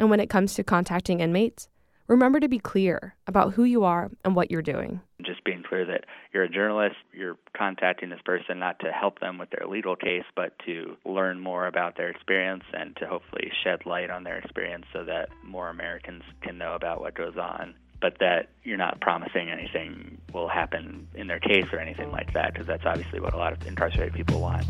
And 0.00 0.10
when 0.10 0.18
it 0.18 0.28
comes 0.28 0.54
to 0.54 0.64
contacting 0.64 1.20
inmates, 1.20 1.68
remember 2.08 2.40
to 2.40 2.48
be 2.48 2.58
clear 2.58 3.14
about 3.28 3.52
who 3.52 3.62
you 3.62 3.84
are 3.84 4.10
and 4.24 4.34
what 4.34 4.50
you're 4.50 4.62
doing. 4.62 5.00
Just 5.24 5.44
being 5.44 5.62
clear 5.62 5.84
that 5.84 6.06
you're 6.34 6.42
a 6.42 6.48
journalist, 6.48 6.96
you're 7.12 7.38
contacting 7.56 8.10
this 8.10 8.18
person 8.24 8.58
not 8.58 8.80
to 8.80 8.90
help 8.90 9.20
them 9.20 9.38
with 9.38 9.50
their 9.50 9.68
legal 9.68 9.94
case, 9.94 10.24
but 10.34 10.58
to 10.66 10.96
learn 11.04 11.38
more 11.38 11.68
about 11.68 11.96
their 11.96 12.10
experience 12.10 12.64
and 12.72 12.96
to 12.96 13.06
hopefully 13.06 13.48
shed 13.62 13.86
light 13.86 14.10
on 14.10 14.24
their 14.24 14.38
experience 14.38 14.86
so 14.92 15.04
that 15.04 15.28
more 15.44 15.68
Americans 15.68 16.24
can 16.42 16.58
know 16.58 16.74
about 16.74 17.00
what 17.00 17.14
goes 17.14 17.36
on. 17.40 17.76
But 18.02 18.18
that 18.18 18.48
you're 18.64 18.76
not 18.76 19.00
promising 19.00 19.48
anything 19.48 20.18
will 20.34 20.48
happen 20.48 21.06
in 21.14 21.28
their 21.28 21.38
case 21.38 21.66
or 21.72 21.78
anything 21.78 22.10
like 22.10 22.32
that, 22.34 22.52
because 22.52 22.66
that's 22.66 22.84
obviously 22.84 23.20
what 23.20 23.32
a 23.32 23.36
lot 23.36 23.52
of 23.52 23.64
incarcerated 23.64 24.12
people 24.12 24.40
want. 24.40 24.66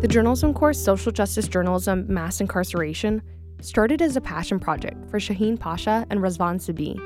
The 0.00 0.08
journalism 0.08 0.52
course, 0.52 0.82
Social 0.82 1.12
Justice 1.12 1.46
Journalism 1.46 2.06
Mass 2.08 2.40
Incarceration, 2.40 3.22
started 3.62 4.00
as 4.00 4.16
a 4.16 4.20
passion 4.20 4.58
project 4.58 5.08
for 5.10 5.18
Shaheen 5.18 5.58
Pasha 5.58 6.06
and 6.10 6.20
Razvan 6.20 6.56
Sibii. 6.56 6.98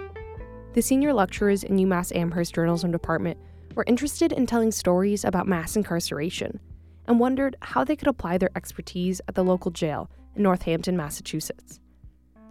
The 0.73 0.83
senior 0.83 1.13
lecturers 1.13 1.65
in 1.65 1.77
UMass 1.77 2.15
Amherst 2.15 2.55
Journalism 2.55 2.91
Department 2.91 3.39
were 3.75 3.85
interested 3.87 4.33
in 4.33 4.47
telling 4.47 4.71
stories 4.71 5.25
about 5.25 5.49
mass 5.49 5.77
incarceration 5.77 6.61
and 7.07 7.21
wondered 7.21 7.57
how 7.61 7.85
they 7.85 7.97
could 7.97 8.09
apply 8.09 8.39
their 8.39 8.51
expertise 8.57 9.21
at 9.29 9.35
the 9.35 9.45
local 9.45 9.71
jail 9.71 10.11
in 10.37 10.43
Northampton, 10.43 10.97
Massachusetts. 10.97 11.81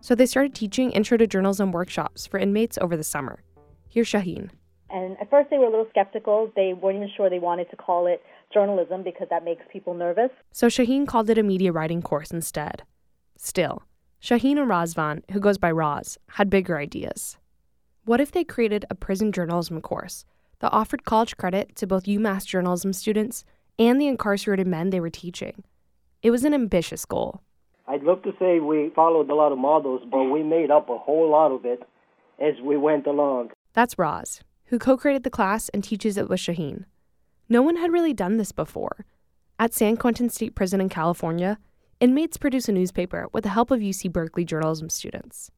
So 0.02 0.16
they 0.16 0.26
started 0.26 0.54
teaching 0.54 0.92
intro 0.92 1.18
to 1.18 1.28
journalism 1.28 1.72
workshops 1.72 2.28
for 2.28 2.38
inmates 2.38 2.78
over 2.82 2.98
the 2.98 3.04
summer. 3.04 3.42
Here's 3.90 4.10
Shaheen. 4.10 4.50
And 4.90 5.18
at 5.20 5.30
first 5.30 5.50
they 5.50 5.58
were 5.58 5.66
a 5.66 5.70
little 5.70 5.88
skeptical. 5.90 6.52
They 6.56 6.74
weren't 6.74 6.98
even 6.98 7.10
sure 7.16 7.30
they 7.30 7.40
wanted 7.40 7.70
to 7.72 7.78
call 7.78 8.08
it 8.08 8.22
journalism 8.54 9.02
because 9.04 9.28
that 9.30 9.44
makes 9.44 9.64
people 9.72 9.94
nervous. 9.94 10.30
So 10.52 10.68
Shaheen 10.68 11.08
called 11.08 11.30
it 11.30 11.38
a 11.38 11.44
media 11.44 11.72
writing 11.72 12.02
course 12.02 12.32
instead. 12.32 12.84
Still, 13.38 13.82
Shaheen 14.24 14.58
and 14.58 14.72
Razvan, 14.72 15.22
who 15.32 15.42
goes 15.42 15.58
by 15.58 15.70
Roz, 15.70 16.18
had 16.30 16.50
bigger 16.50 16.78
ideas. 16.78 17.38
What 18.06 18.22
if 18.22 18.32
they 18.32 18.46
created 18.46 18.86
a 18.90 18.96
prison 18.96 19.34
journalism 19.34 19.82
course 19.82 20.24
that 20.60 20.72
offered 20.72 21.04
college 21.04 21.36
credit 21.36 21.76
to 21.76 21.86
both 21.86 22.06
UMass 22.06 22.46
journalism 22.46 22.94
students 22.94 23.44
and 23.78 24.00
the 24.00 24.08
incarcerated 24.08 24.66
men 24.66 24.92
they 24.92 25.02
were 25.02 25.10
teaching? 25.10 25.66
It 26.22 26.32
was 26.32 26.46
an 26.46 26.54
ambitious 26.54 27.04
goal. 27.04 27.42
I'd 27.86 28.04
love 28.04 28.24
to 28.24 28.32
say 28.40 28.62
we 28.62 28.94
followed 28.96 29.30
a 29.30 29.36
lot 29.36 29.52
of 29.52 29.58
models, 29.58 30.04
but 30.10 30.24
we 30.24 30.42
made 30.42 30.72
up 30.72 30.88
a 30.88 30.98
whole 30.98 31.30
lot 31.30 31.52
of 31.52 31.66
it 31.66 31.84
as 32.40 32.54
we 32.64 32.78
went 32.78 33.06
along. 33.06 33.52
That's 33.74 34.00
Roz, 34.00 34.40
who 34.68 34.80
co 34.80 34.96
created 34.96 35.24
the 35.24 35.30
class 35.30 35.68
and 35.74 35.84
teaches 35.84 36.16
it 36.16 36.30
with 36.30 36.40
Shaheen. 36.40 36.86
No 37.50 37.62
one 37.62 37.76
had 37.76 37.92
really 37.92 38.14
done 38.14 38.38
this 38.38 38.54
before. 38.54 39.06
At 39.60 39.74
San 39.74 39.98
Quentin 39.98 40.30
State 40.30 40.56
Prison 40.56 40.80
in 40.80 40.88
California, 40.88 41.60
inmates 42.04 42.36
produce 42.36 42.68
a 42.68 42.72
newspaper 42.74 43.28
with 43.32 43.46
the 43.46 43.50
help 43.50 43.72
of 43.72 43.80
UC 43.80 44.12
Berkeley 44.12 44.44
journalism 44.44 44.90
students. 44.90 45.50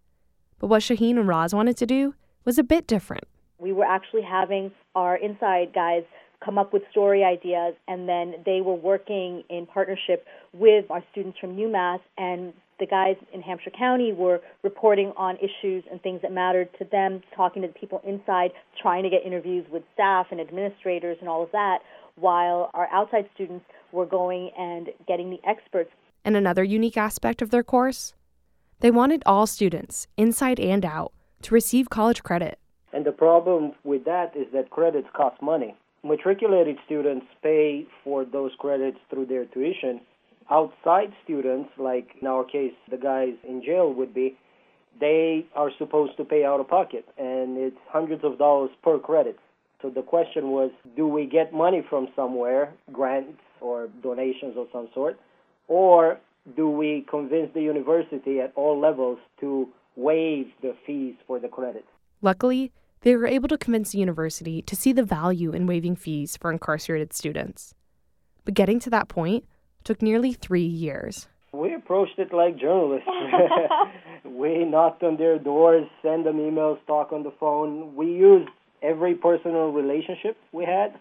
But 0.59 0.67
what 0.67 0.83
Shaheen 0.83 1.17
and 1.17 1.27
Roz 1.27 1.55
wanted 1.55 1.75
to 1.77 1.87
do 1.87 2.13
was 2.45 2.59
a 2.59 2.63
bit 2.63 2.85
different. 2.85 3.23
We 3.57 3.73
were 3.73 3.83
actually 3.83 4.21
having 4.21 4.71
our 4.93 5.15
inside 5.15 5.73
guys 5.73 6.03
come 6.43 6.59
up 6.59 6.71
with 6.71 6.83
story 6.91 7.23
ideas, 7.23 7.73
and 7.87 8.07
then 8.07 8.35
they 8.45 8.61
were 8.61 8.75
working 8.75 9.43
in 9.49 9.65
partnership 9.65 10.27
with 10.53 10.85
our 10.91 11.03
students 11.11 11.39
from 11.39 11.55
UMass 11.55 12.01
and 12.15 12.53
the 12.79 12.85
guys 12.85 13.15
in 13.33 13.41
Hampshire 13.41 13.71
County 13.71 14.13
were 14.13 14.39
reporting 14.61 15.13
on 15.17 15.37
issues 15.37 15.83
and 15.89 15.99
things 16.03 16.21
that 16.21 16.31
mattered 16.31 16.69
to 16.77 16.85
them, 16.91 17.23
talking 17.35 17.63
to 17.63 17.69
the 17.69 17.73
people 17.73 18.01
inside, 18.05 18.51
trying 18.79 19.01
to 19.01 19.09
get 19.09 19.25
interviews 19.25 19.65
with 19.71 19.81
staff 19.95 20.27
and 20.29 20.39
administrators 20.39 21.17
and 21.21 21.27
all 21.27 21.41
of 21.41 21.51
that, 21.53 21.79
while 22.17 22.69
our 22.75 22.87
outside 22.91 23.27
students 23.33 23.65
were 23.91 24.05
going 24.05 24.51
and 24.59 24.89
getting 25.07 25.31
the 25.31 25.39
experts. 25.47 25.89
And 26.25 26.35
another 26.35 26.63
unique 26.63 26.97
aspect 26.97 27.41
of 27.41 27.51
their 27.51 27.63
course? 27.63 28.13
They 28.81 28.91
wanted 28.91 29.23
all 29.25 29.47
students, 29.47 30.07
inside 30.17 30.59
and 30.59 30.83
out, 30.83 31.13
to 31.43 31.53
receive 31.53 31.89
college 31.89 32.23
credit. 32.23 32.59
And 32.91 33.05
the 33.05 33.13
problem 33.13 33.71
with 33.85 34.03
that 34.03 34.35
is 34.35 34.47
that 34.51 34.69
credits 34.69 35.07
cost 35.15 35.41
money. 35.41 35.75
Matriculated 36.03 36.77
students 36.85 37.25
pay 37.41 37.85
for 38.03 38.25
those 38.25 38.51
credits 38.59 38.97
through 39.09 39.27
their 39.27 39.45
tuition 39.45 40.01
outside 40.49 41.11
students, 41.23 41.69
like 41.77 42.09
in 42.21 42.27
our 42.27 42.43
case, 42.43 42.73
the 42.89 42.97
guys 42.97 43.33
in 43.47 43.63
jail 43.63 43.93
would 43.93 44.13
be, 44.13 44.37
they 44.99 45.45
are 45.55 45.71
supposed 45.77 46.15
to 46.17 46.23
pay 46.23 46.45
out 46.45 46.59
of 46.59 46.67
pocket, 46.67 47.05
and 47.17 47.57
it's 47.57 47.77
hundreds 47.89 48.23
of 48.23 48.37
dollars 48.37 48.69
per 48.83 48.97
credit. 48.99 49.37
So 49.81 49.89
the 49.89 50.01
question 50.01 50.51
was, 50.51 50.71
do 50.95 51.07
we 51.07 51.25
get 51.25 51.53
money 51.53 51.83
from 51.89 52.07
somewhere, 52.15 52.73
grants 52.91 53.41
or 53.59 53.89
donations 54.01 54.55
of 54.57 54.67
some 54.71 54.87
sort, 54.93 55.19
or 55.67 56.19
do 56.55 56.69
we 56.69 57.05
convince 57.09 57.53
the 57.53 57.61
university 57.61 58.39
at 58.39 58.53
all 58.55 58.79
levels 58.79 59.19
to 59.39 59.67
waive 59.95 60.47
the 60.61 60.75
fees 60.85 61.15
for 61.25 61.39
the 61.39 61.47
credits? 61.47 61.87
Luckily, 62.21 62.71
they 63.01 63.15
were 63.15 63.27
able 63.27 63.47
to 63.49 63.57
convince 63.57 63.91
the 63.91 63.99
university 63.99 64.61
to 64.63 64.75
see 64.75 64.91
the 64.91 65.03
value 65.03 65.51
in 65.51 65.67
waiving 65.67 65.95
fees 65.95 66.37
for 66.37 66.51
incarcerated 66.51 67.13
students. 67.13 67.73
But 68.45 68.53
getting 68.53 68.79
to 68.81 68.89
that 68.91 69.07
point 69.07 69.45
took 69.83 70.01
nearly 70.01 70.33
three 70.33 70.65
years. 70.65 71.27
We 71.51 71.73
approached 71.73 72.17
it 72.19 72.33
like 72.33 72.57
journalists. 72.57 73.07
we 74.25 74.65
knocked 74.65 75.03
on 75.03 75.17
their 75.17 75.39
doors, 75.39 75.87
sent 76.01 76.25
them 76.25 76.37
emails, 76.37 76.79
talk 76.85 77.13
on 77.13 77.23
the 77.23 77.31
phone. 77.39 77.95
We 77.95 78.07
used 78.07 78.49
every 78.81 79.15
personal 79.15 79.71
relationship 79.71 80.37
we 80.51 80.65
had 80.65 80.95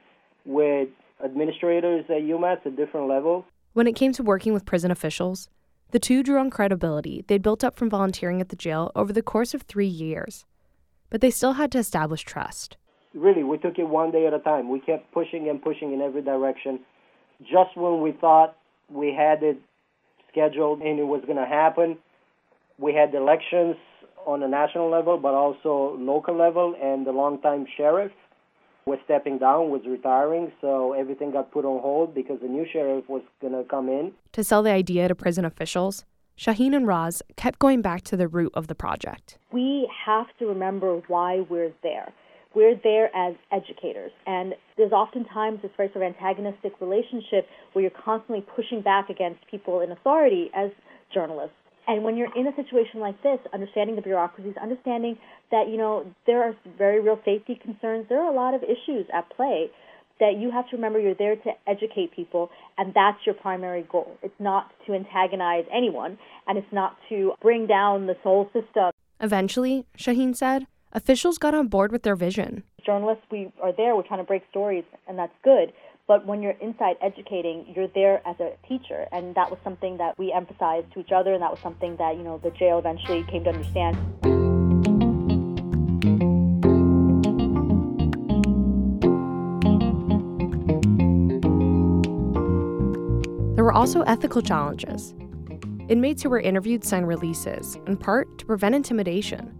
with 0.44 0.88
administrators 1.24 2.04
at 2.08 2.22
UMass 2.22 2.64
at 2.66 2.76
different 2.76 3.08
levels. 3.08 3.44
When 3.74 3.88
it 3.88 3.96
came 3.96 4.12
to 4.12 4.22
working 4.22 4.52
with 4.52 4.64
prison 4.64 4.92
officials, 4.92 5.48
the 5.90 5.98
two 5.98 6.22
drew 6.22 6.38
on 6.38 6.48
credibility 6.48 7.24
they'd 7.26 7.42
built 7.42 7.64
up 7.64 7.74
from 7.74 7.90
volunteering 7.90 8.40
at 8.40 8.48
the 8.48 8.54
jail 8.54 8.92
over 8.94 9.12
the 9.12 9.20
course 9.20 9.52
of 9.52 9.62
three 9.62 9.88
years. 9.88 10.44
But 11.10 11.20
they 11.20 11.30
still 11.30 11.54
had 11.54 11.72
to 11.72 11.78
establish 11.78 12.22
trust. 12.22 12.76
Really, 13.14 13.42
we 13.42 13.58
took 13.58 13.80
it 13.80 13.88
one 13.88 14.12
day 14.12 14.28
at 14.28 14.32
a 14.32 14.38
time. 14.38 14.68
We 14.68 14.78
kept 14.78 15.12
pushing 15.12 15.48
and 15.48 15.60
pushing 15.60 15.92
in 15.92 16.00
every 16.00 16.22
direction. 16.22 16.78
Just 17.40 17.76
when 17.76 18.00
we 18.00 18.12
thought 18.12 18.56
we 18.88 19.12
had 19.12 19.42
it 19.42 19.58
scheduled 20.30 20.80
and 20.80 21.00
it 21.00 21.04
was 21.04 21.22
going 21.26 21.38
to 21.38 21.44
happen. 21.44 21.98
We 22.78 22.94
had 22.94 23.12
elections 23.12 23.74
on 24.24 24.44
a 24.44 24.48
national 24.48 24.88
level, 24.88 25.18
but 25.18 25.34
also 25.34 25.96
local 25.98 26.36
level, 26.36 26.76
and 26.80 27.04
the 27.04 27.10
longtime 27.10 27.66
sheriff 27.76 28.12
was 28.86 28.98
stepping 29.04 29.38
down, 29.38 29.70
was 29.70 29.82
retiring, 29.86 30.52
so 30.60 30.92
everything 30.92 31.30
got 31.30 31.50
put 31.50 31.64
on 31.64 31.80
hold 31.80 32.14
because 32.14 32.40
the 32.40 32.48
new 32.48 32.66
sheriff 32.70 33.04
was 33.08 33.22
going 33.40 33.52
to 33.52 33.64
come 33.64 33.88
in. 33.88 34.12
To 34.32 34.44
sell 34.44 34.62
the 34.62 34.70
idea 34.70 35.08
to 35.08 35.14
prison 35.14 35.44
officials, 35.44 36.04
Shaheen 36.38 36.74
and 36.74 36.86
Raz 36.86 37.22
kept 37.36 37.58
going 37.58 37.80
back 37.80 38.02
to 38.04 38.16
the 38.16 38.28
root 38.28 38.52
of 38.54 38.66
the 38.66 38.74
project. 38.74 39.38
We 39.52 39.88
have 40.04 40.26
to 40.38 40.46
remember 40.46 41.00
why 41.06 41.40
we're 41.48 41.72
there. 41.82 42.12
We're 42.54 42.76
there 42.84 43.10
as 43.16 43.34
educators, 43.50 44.12
and 44.26 44.54
there's 44.76 44.92
oftentimes 44.92 45.62
this 45.62 45.72
very 45.76 45.90
sort 45.92 46.04
of 46.06 46.14
antagonistic 46.14 46.80
relationship 46.80 47.48
where 47.72 47.82
you're 47.82 47.90
constantly 48.04 48.44
pushing 48.54 48.80
back 48.80 49.10
against 49.10 49.40
people 49.50 49.80
in 49.80 49.90
authority 49.90 50.50
as 50.54 50.70
journalists. 51.12 51.56
And 51.86 52.02
when 52.02 52.16
you're 52.16 52.34
in 52.34 52.46
a 52.46 52.56
situation 52.56 53.00
like 53.00 53.22
this, 53.22 53.38
understanding 53.52 53.96
the 53.96 54.02
bureaucracies, 54.02 54.54
understanding 54.60 55.18
that, 55.50 55.68
you 55.68 55.76
know, 55.76 56.06
there 56.26 56.42
are 56.42 56.56
very 56.78 57.00
real 57.00 57.18
safety 57.24 57.60
concerns, 57.62 58.06
there 58.08 58.20
are 58.20 58.30
a 58.30 58.34
lot 58.34 58.54
of 58.54 58.62
issues 58.62 59.06
at 59.12 59.28
play 59.36 59.70
that 60.20 60.36
you 60.38 60.50
have 60.50 60.68
to 60.70 60.76
remember 60.76 60.98
you're 60.98 61.14
there 61.14 61.36
to 61.36 61.50
educate 61.66 62.14
people 62.14 62.50
and 62.78 62.94
that's 62.94 63.18
your 63.26 63.34
primary 63.34 63.84
goal. 63.90 64.16
It's 64.22 64.38
not 64.38 64.70
to 64.86 64.94
antagonize 64.94 65.64
anyone 65.72 66.18
and 66.46 66.56
it's 66.56 66.72
not 66.72 66.96
to 67.08 67.32
bring 67.42 67.66
down 67.66 68.06
this 68.06 68.16
whole 68.22 68.46
system. 68.46 68.92
Eventually, 69.20 69.86
Shaheen 69.98 70.36
said, 70.36 70.66
officials 70.92 71.38
got 71.38 71.54
on 71.54 71.68
board 71.68 71.90
with 71.92 72.02
their 72.02 72.16
vision. 72.16 72.62
Journalists, 72.86 73.24
we 73.30 73.50
are 73.62 73.72
there, 73.76 73.96
we're 73.96 74.06
trying 74.06 74.20
to 74.20 74.24
break 74.24 74.42
stories, 74.50 74.84
and 75.08 75.18
that's 75.18 75.32
good. 75.42 75.72
But 76.06 76.26
when 76.26 76.42
you're 76.42 76.52
inside 76.60 76.96
educating, 77.00 77.72
you're 77.74 77.88
there 77.88 78.20
as 78.28 78.36
a 78.38 78.52
teacher, 78.68 79.06
and 79.10 79.34
that 79.36 79.50
was 79.50 79.58
something 79.64 79.96
that 79.96 80.18
we 80.18 80.32
emphasized 80.32 80.92
to 80.92 81.00
each 81.00 81.12
other, 81.12 81.32
and 81.32 81.42
that 81.42 81.50
was 81.50 81.60
something 81.60 81.96
that 81.96 82.18
you 82.18 82.22
know 82.22 82.38
the 82.42 82.50
jail 82.50 82.78
eventually 82.78 83.24
came 83.30 83.42
to 83.44 83.50
understand. 83.50 83.96
There 93.54 93.64
were 93.64 93.72
also 93.72 94.02
ethical 94.02 94.42
challenges. 94.42 95.14
Inmates 95.88 96.22
who 96.22 96.28
were 96.28 96.40
interviewed 96.40 96.84
signed 96.84 97.08
releases, 97.08 97.78
in 97.86 97.96
part 97.96 98.38
to 98.40 98.44
prevent 98.44 98.74
intimidation. 98.74 99.54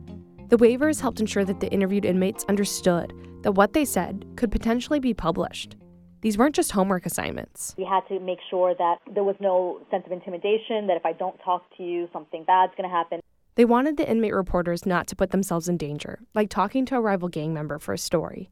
The 0.51 0.59
waivers 0.59 1.01
helped 1.01 1.21
ensure 1.21 1.47
that 1.47 1.61
the 1.61 1.73
interviewed 1.73 2.05
inmates 2.05 2.45
understood 2.51 3.15
that 3.45 3.53
what 3.53 3.73
they 3.73 3.87
said 3.87 4.27
could 4.37 4.53
potentially 4.53 5.01
be 5.01 5.15
published. 5.15 5.77
These 6.25 6.39
weren't 6.39 6.55
just 6.55 6.73
homework 6.73 7.05
assignments. 7.05 7.75
We 7.77 7.85
had 7.85 8.01
to 8.09 8.19
make 8.19 8.39
sure 8.49 8.75
that 8.75 8.97
there 9.13 9.25
was 9.25 9.37
no 9.41 9.83
sense 9.91 10.05
of 10.07 10.13
intimidation, 10.13 10.87
that 10.87 10.97
if 10.97 11.05
I 11.05 11.13
don't 11.13 11.39
talk 11.45 11.65
to 11.77 11.83
you, 11.83 12.09
something 12.15 12.45
bad's 12.45 12.73
going 12.79 12.89
to 12.89 12.97
happen. 12.97 13.21
They 13.57 13.67
wanted 13.67 13.99
the 13.99 14.09
inmate 14.09 14.33
reporters 14.33 14.87
not 14.87 15.07
to 15.09 15.17
put 15.17 15.33
themselves 15.33 15.69
in 15.69 15.77
danger, 15.77 16.21
like 16.35 16.49
talking 16.49 16.87
to 16.87 16.97
a 16.97 17.01
rival 17.03 17.29
gang 17.29 17.53
member 17.53 17.79
for 17.79 17.93
a 17.93 17.99
story. 17.99 18.49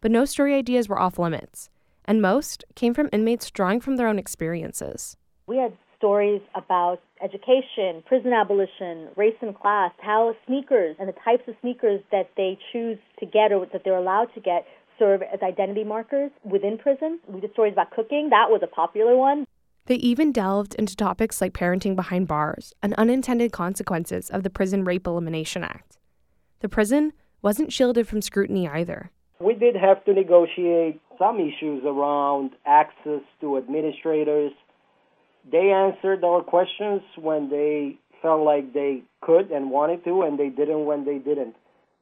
But 0.00 0.12
no 0.12 0.24
story 0.24 0.54
ideas 0.54 0.88
were 0.88 0.98
off 0.98 1.18
limits, 1.18 1.68
and 2.06 2.22
most 2.22 2.64
came 2.74 2.94
from 2.94 3.10
inmates 3.12 3.50
drawing 3.50 3.82
from 3.82 3.96
their 3.96 4.08
own 4.08 4.18
experiences. 4.18 5.18
We 5.46 5.58
had 5.58 5.76
stories 5.98 6.40
about 6.54 7.00
education, 7.22 8.02
prison 8.06 8.32
abolition, 8.32 9.08
race 9.14 9.36
and 9.42 9.54
class, 9.54 9.92
how 9.98 10.34
sneakers 10.46 10.96
and 10.98 11.08
the 11.08 11.14
types 11.22 11.42
of 11.48 11.54
sneakers 11.60 12.00
that 12.12 12.30
they 12.38 12.58
choose 12.72 12.98
to 13.20 13.26
get 13.26 13.52
or 13.52 13.66
that 13.74 13.82
they're 13.84 13.96
allowed 13.96 14.32
to 14.34 14.40
get 14.40 14.64
serve 14.98 15.22
as 15.22 15.40
identity 15.42 15.84
markers 15.84 16.30
within 16.44 16.78
prison. 16.78 17.20
We 17.26 17.40
did 17.40 17.52
stories 17.52 17.72
about 17.72 17.90
cooking. 17.90 18.30
That 18.30 18.50
was 18.50 18.60
a 18.62 18.66
popular 18.66 19.16
one. 19.16 19.46
They 19.86 19.96
even 19.96 20.32
delved 20.32 20.74
into 20.76 20.96
topics 20.96 21.40
like 21.40 21.52
parenting 21.52 21.94
behind 21.94 22.26
bars 22.26 22.72
and 22.82 22.94
unintended 22.94 23.52
consequences 23.52 24.30
of 24.30 24.42
the 24.42 24.50
Prison 24.50 24.84
Rape 24.84 25.06
Elimination 25.06 25.62
Act. 25.62 25.98
The 26.60 26.68
prison 26.70 27.12
wasn't 27.42 27.72
shielded 27.72 28.08
from 28.08 28.22
scrutiny 28.22 28.66
either. 28.66 29.10
We 29.40 29.54
did 29.54 29.76
have 29.76 30.02
to 30.06 30.14
negotiate 30.14 31.00
some 31.18 31.38
issues 31.38 31.82
around 31.84 32.52
access 32.64 33.20
to 33.42 33.58
administrators. 33.58 34.52
They 35.52 35.70
answered 35.70 36.24
our 36.24 36.42
questions 36.42 37.02
when 37.18 37.50
they 37.50 37.98
felt 38.22 38.42
like 38.42 38.72
they 38.72 39.02
could 39.20 39.50
and 39.50 39.70
wanted 39.70 40.02
to, 40.04 40.22
and 40.22 40.38
they 40.38 40.48
didn't 40.48 40.86
when 40.86 41.04
they 41.04 41.18
didn't. 41.18 41.56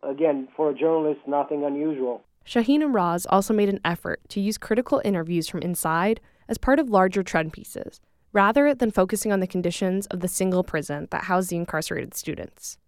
Again, 0.04 0.46
for 0.56 0.70
a 0.70 0.74
journalist, 0.74 1.20
nothing 1.26 1.64
unusual. 1.64 2.22
Shaheen 2.46 2.82
and 2.82 2.92
Raz 2.92 3.26
also 3.26 3.54
made 3.54 3.68
an 3.68 3.80
effort 3.84 4.20
to 4.30 4.40
use 4.40 4.58
critical 4.58 5.00
interviews 5.04 5.48
from 5.48 5.60
inside 5.60 6.20
as 6.48 6.58
part 6.58 6.78
of 6.78 6.90
larger 6.90 7.22
trend 7.22 7.52
pieces, 7.52 8.00
rather 8.32 8.74
than 8.74 8.90
focusing 8.90 9.32
on 9.32 9.40
the 9.40 9.46
conditions 9.46 10.06
of 10.08 10.20
the 10.20 10.28
single 10.28 10.64
prison 10.64 11.08
that 11.10 11.24
housed 11.24 11.50
the 11.50 11.56
incarcerated 11.56 12.14
students. 12.14 12.78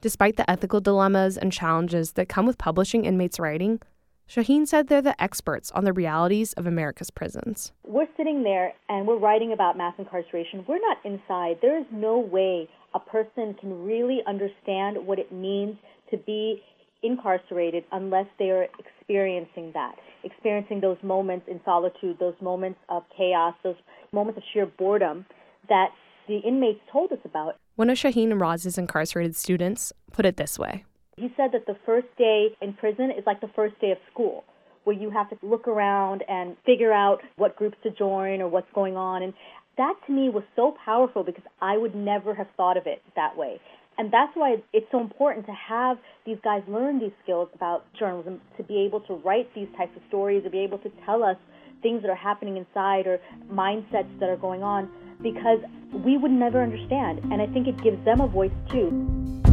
Despite 0.00 0.36
the 0.36 0.48
ethical 0.50 0.80
dilemmas 0.80 1.36
and 1.36 1.52
challenges 1.52 2.12
that 2.12 2.28
come 2.28 2.46
with 2.46 2.58
publishing 2.58 3.04
inmates' 3.04 3.40
writing, 3.40 3.80
Shaheen 4.28 4.66
said 4.66 4.88
they're 4.88 5.02
the 5.02 5.20
experts 5.22 5.70
on 5.72 5.84
the 5.84 5.92
realities 5.92 6.52
of 6.54 6.66
America's 6.66 7.10
prisons. 7.10 7.72
We're 7.86 8.08
sitting 8.16 8.42
there 8.42 8.72
and 8.88 9.06
we're 9.06 9.18
writing 9.18 9.52
about 9.52 9.76
mass 9.76 9.94
incarceration. 9.98 10.64
We're 10.66 10.78
not 10.78 10.98
inside. 11.04 11.58
There 11.60 11.78
is 11.78 11.86
no 11.92 12.18
way 12.18 12.68
a 12.94 13.00
person 13.00 13.54
can 13.54 13.84
really 13.84 14.22
understand 14.26 15.06
what 15.06 15.18
it 15.18 15.30
means 15.30 15.76
to 16.10 16.16
be 16.16 16.62
incarcerated 17.04 17.84
unless 17.92 18.26
they 18.38 18.50
are 18.50 18.66
experiencing 18.78 19.72
that, 19.74 19.94
experiencing 20.24 20.80
those 20.80 20.96
moments 21.02 21.46
in 21.48 21.60
solitude, 21.64 22.16
those 22.18 22.34
moments 22.40 22.78
of 22.88 23.02
chaos, 23.16 23.54
those 23.62 23.76
moments 24.12 24.38
of 24.38 24.44
sheer 24.52 24.66
boredom 24.66 25.26
that 25.68 25.90
the 26.28 26.38
inmates 26.38 26.80
told 26.90 27.12
us 27.12 27.18
about. 27.24 27.56
One 27.76 27.90
of 27.90 27.98
Shaheen 27.98 28.30
and 28.30 28.40
Raz's 28.40 28.78
incarcerated 28.78 29.36
students 29.36 29.92
put 30.12 30.24
it 30.24 30.36
this 30.36 30.58
way 30.58 30.84
He 31.16 31.32
said 31.36 31.52
that 31.52 31.66
the 31.66 31.76
first 31.84 32.06
day 32.16 32.48
in 32.60 32.72
prison 32.74 33.10
is 33.10 33.24
like 33.26 33.40
the 33.40 33.50
first 33.54 33.78
day 33.80 33.90
of 33.90 33.98
school, 34.12 34.44
where 34.84 34.96
you 34.96 35.10
have 35.10 35.28
to 35.30 35.36
look 35.42 35.68
around 35.68 36.22
and 36.28 36.56
figure 36.64 36.92
out 36.92 37.20
what 37.36 37.56
groups 37.56 37.76
to 37.82 37.90
join 37.90 38.40
or 38.40 38.48
what's 38.48 38.72
going 38.74 38.96
on. 38.96 39.22
And 39.22 39.34
that 39.76 39.94
to 40.06 40.12
me 40.12 40.28
was 40.28 40.44
so 40.54 40.76
powerful 40.84 41.24
because 41.24 41.44
I 41.60 41.76
would 41.76 41.94
never 41.94 42.34
have 42.34 42.46
thought 42.56 42.76
of 42.76 42.86
it 42.86 43.02
that 43.16 43.36
way. 43.36 43.60
And 43.96 44.12
that's 44.12 44.32
why 44.34 44.56
it's 44.72 44.86
so 44.90 45.00
important 45.00 45.46
to 45.46 45.52
have 45.52 45.98
these 46.26 46.38
guys 46.42 46.62
learn 46.66 46.98
these 46.98 47.12
skills 47.22 47.48
about 47.54 47.84
journalism, 47.98 48.40
to 48.56 48.62
be 48.62 48.80
able 48.80 49.00
to 49.02 49.14
write 49.14 49.52
these 49.54 49.68
types 49.76 49.92
of 49.96 50.02
stories, 50.08 50.42
to 50.44 50.50
be 50.50 50.58
able 50.58 50.78
to 50.78 50.90
tell 51.04 51.22
us 51.22 51.36
things 51.82 52.02
that 52.02 52.10
are 52.10 52.16
happening 52.16 52.56
inside 52.56 53.06
or 53.06 53.20
mindsets 53.52 54.18
that 54.18 54.28
are 54.28 54.36
going 54.36 54.62
on, 54.62 54.90
because 55.22 55.58
we 56.04 56.16
would 56.16 56.30
never 56.30 56.62
understand. 56.62 57.20
And 57.30 57.40
I 57.40 57.46
think 57.46 57.68
it 57.68 57.80
gives 57.82 58.02
them 58.04 58.20
a 58.20 58.26
voice 58.26 58.50
too. 58.70 59.43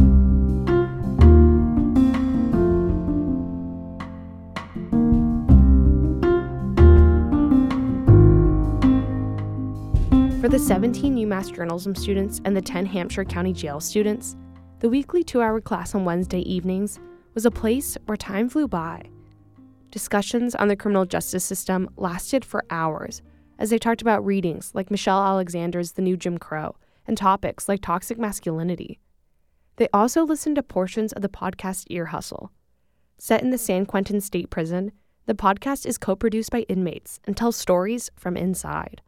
The 10.52 10.58
17 10.58 11.16
UMass 11.16 11.50
journalism 11.50 11.94
students 11.94 12.42
and 12.44 12.54
the 12.54 12.60
10 12.60 12.84
Hampshire 12.84 13.24
County 13.24 13.54
Jail 13.54 13.80
students, 13.80 14.36
the 14.80 14.88
weekly 14.90 15.24
two 15.24 15.40
hour 15.40 15.62
class 15.62 15.94
on 15.94 16.04
Wednesday 16.04 16.40
evenings 16.40 17.00
was 17.32 17.46
a 17.46 17.50
place 17.50 17.96
where 18.04 18.18
time 18.18 18.50
flew 18.50 18.68
by. 18.68 19.02
Discussions 19.90 20.54
on 20.54 20.68
the 20.68 20.76
criminal 20.76 21.06
justice 21.06 21.42
system 21.42 21.88
lasted 21.96 22.44
for 22.44 22.66
hours 22.68 23.22
as 23.58 23.70
they 23.70 23.78
talked 23.78 24.02
about 24.02 24.26
readings 24.26 24.72
like 24.74 24.90
Michelle 24.90 25.24
Alexander's 25.24 25.92
The 25.92 26.02
New 26.02 26.18
Jim 26.18 26.36
Crow 26.36 26.76
and 27.06 27.16
topics 27.16 27.66
like 27.66 27.80
toxic 27.80 28.18
masculinity. 28.18 29.00
They 29.76 29.88
also 29.90 30.22
listened 30.22 30.56
to 30.56 30.62
portions 30.62 31.14
of 31.14 31.22
the 31.22 31.30
podcast 31.30 31.86
Ear 31.88 32.04
Hustle. 32.04 32.52
Set 33.16 33.42
in 33.42 33.48
the 33.48 33.56
San 33.56 33.86
Quentin 33.86 34.20
State 34.20 34.50
Prison, 34.50 34.92
the 35.24 35.32
podcast 35.32 35.86
is 35.86 35.96
co 35.96 36.14
produced 36.14 36.50
by 36.50 36.66
inmates 36.68 37.20
and 37.24 37.38
tells 37.38 37.56
stories 37.56 38.10
from 38.18 38.36
inside. 38.36 39.00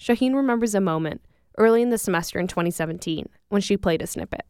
Shaheen 0.00 0.34
remembers 0.34 0.74
a 0.74 0.80
moment 0.80 1.20
early 1.56 1.82
in 1.82 1.90
the 1.90 1.98
semester 1.98 2.38
in 2.38 2.46
2017 2.46 3.28
when 3.48 3.60
she 3.60 3.76
played 3.76 4.00
a 4.00 4.06
snippet. 4.06 4.42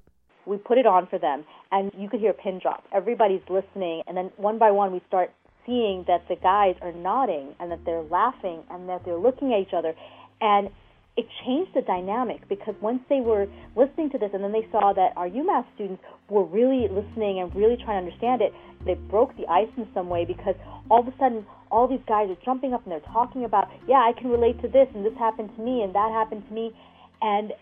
We 0.47 0.57
put 0.59 0.79
it 0.79 0.87
on 0.87 1.07
for 1.07 1.19
them, 1.19 1.45
and 1.73 1.91
you 1.97 2.09
could 2.09 2.21
hear 2.21 2.31
a 2.31 2.35
pin 2.35 2.59
drop. 2.59 2.85
Everybody's 2.93 3.43
listening, 3.49 4.03
and 4.07 4.17
then 4.17 4.31
one 4.37 4.59
by 4.59 4.71
one, 4.71 4.93
we 4.93 5.03
start 5.07 5.31
seeing 5.67 6.05
that 6.07 6.27
the 6.29 6.37
guys 6.37 6.75
are 6.81 6.93
nodding 6.93 7.55
and 7.61 7.71
that 7.71 7.81
they're 7.85 8.03
laughing 8.03 8.63
and 8.71 8.89
that 8.89 9.05
they're 9.05 9.19
looking 9.19 9.53
at 9.53 9.61
each 9.61 9.75
other. 9.75 9.95
And 10.41 10.71
it 11.17 11.27
changed 11.45 11.73
the 11.75 11.83
dynamic 11.83 12.49
because 12.49 12.75
once 12.81 13.01
they 13.09 13.21
were 13.21 13.47
listening 13.77 14.09
to 14.11 14.19
this 14.19 14.31
and 14.33 14.43
then 14.43 14.53
they 14.53 14.67
saw 14.71 14.93
that 14.95 15.13
our 15.17 15.29
UMass 15.29 15.65
students 15.75 16.03
were 16.31 16.45
really 16.45 16.89
listening 16.89 17.41
and 17.41 17.55
really 17.55 17.77
trying 17.77 18.01
to 18.01 18.07
understand 18.07 18.41
it, 18.41 18.55
they 18.87 18.95
broke 18.95 19.37
the 19.37 19.47
ice 19.49 19.69
in 19.77 19.87
some 19.93 20.09
way 20.09 20.25
because 20.25 20.55
all 20.91 21.01
of 21.01 21.09
a 21.09 21.15
sudden 21.19 21.45
all 21.71 21.87
these 21.87 22.01
guys 22.07 22.31
are 22.31 22.37
jumping 22.45 22.73
up 22.73 22.83
and 22.85 22.93
they're 22.93 23.13
talking 23.13 23.45
about, 23.45 23.69
yeah, 23.87 23.97
I 23.97 24.13
can 24.19 24.31
relate 24.31 24.61
to 24.63 24.69
this 24.69 24.89
and 24.95 25.05
this 25.05 25.15
happened 25.19 25.51
to 25.57 25.63
me 25.63 25.83
and 25.83 25.95
that 25.95 26.11
happened 26.13 26.47
to 26.49 26.55
me. 26.55 26.73
And 27.21 27.53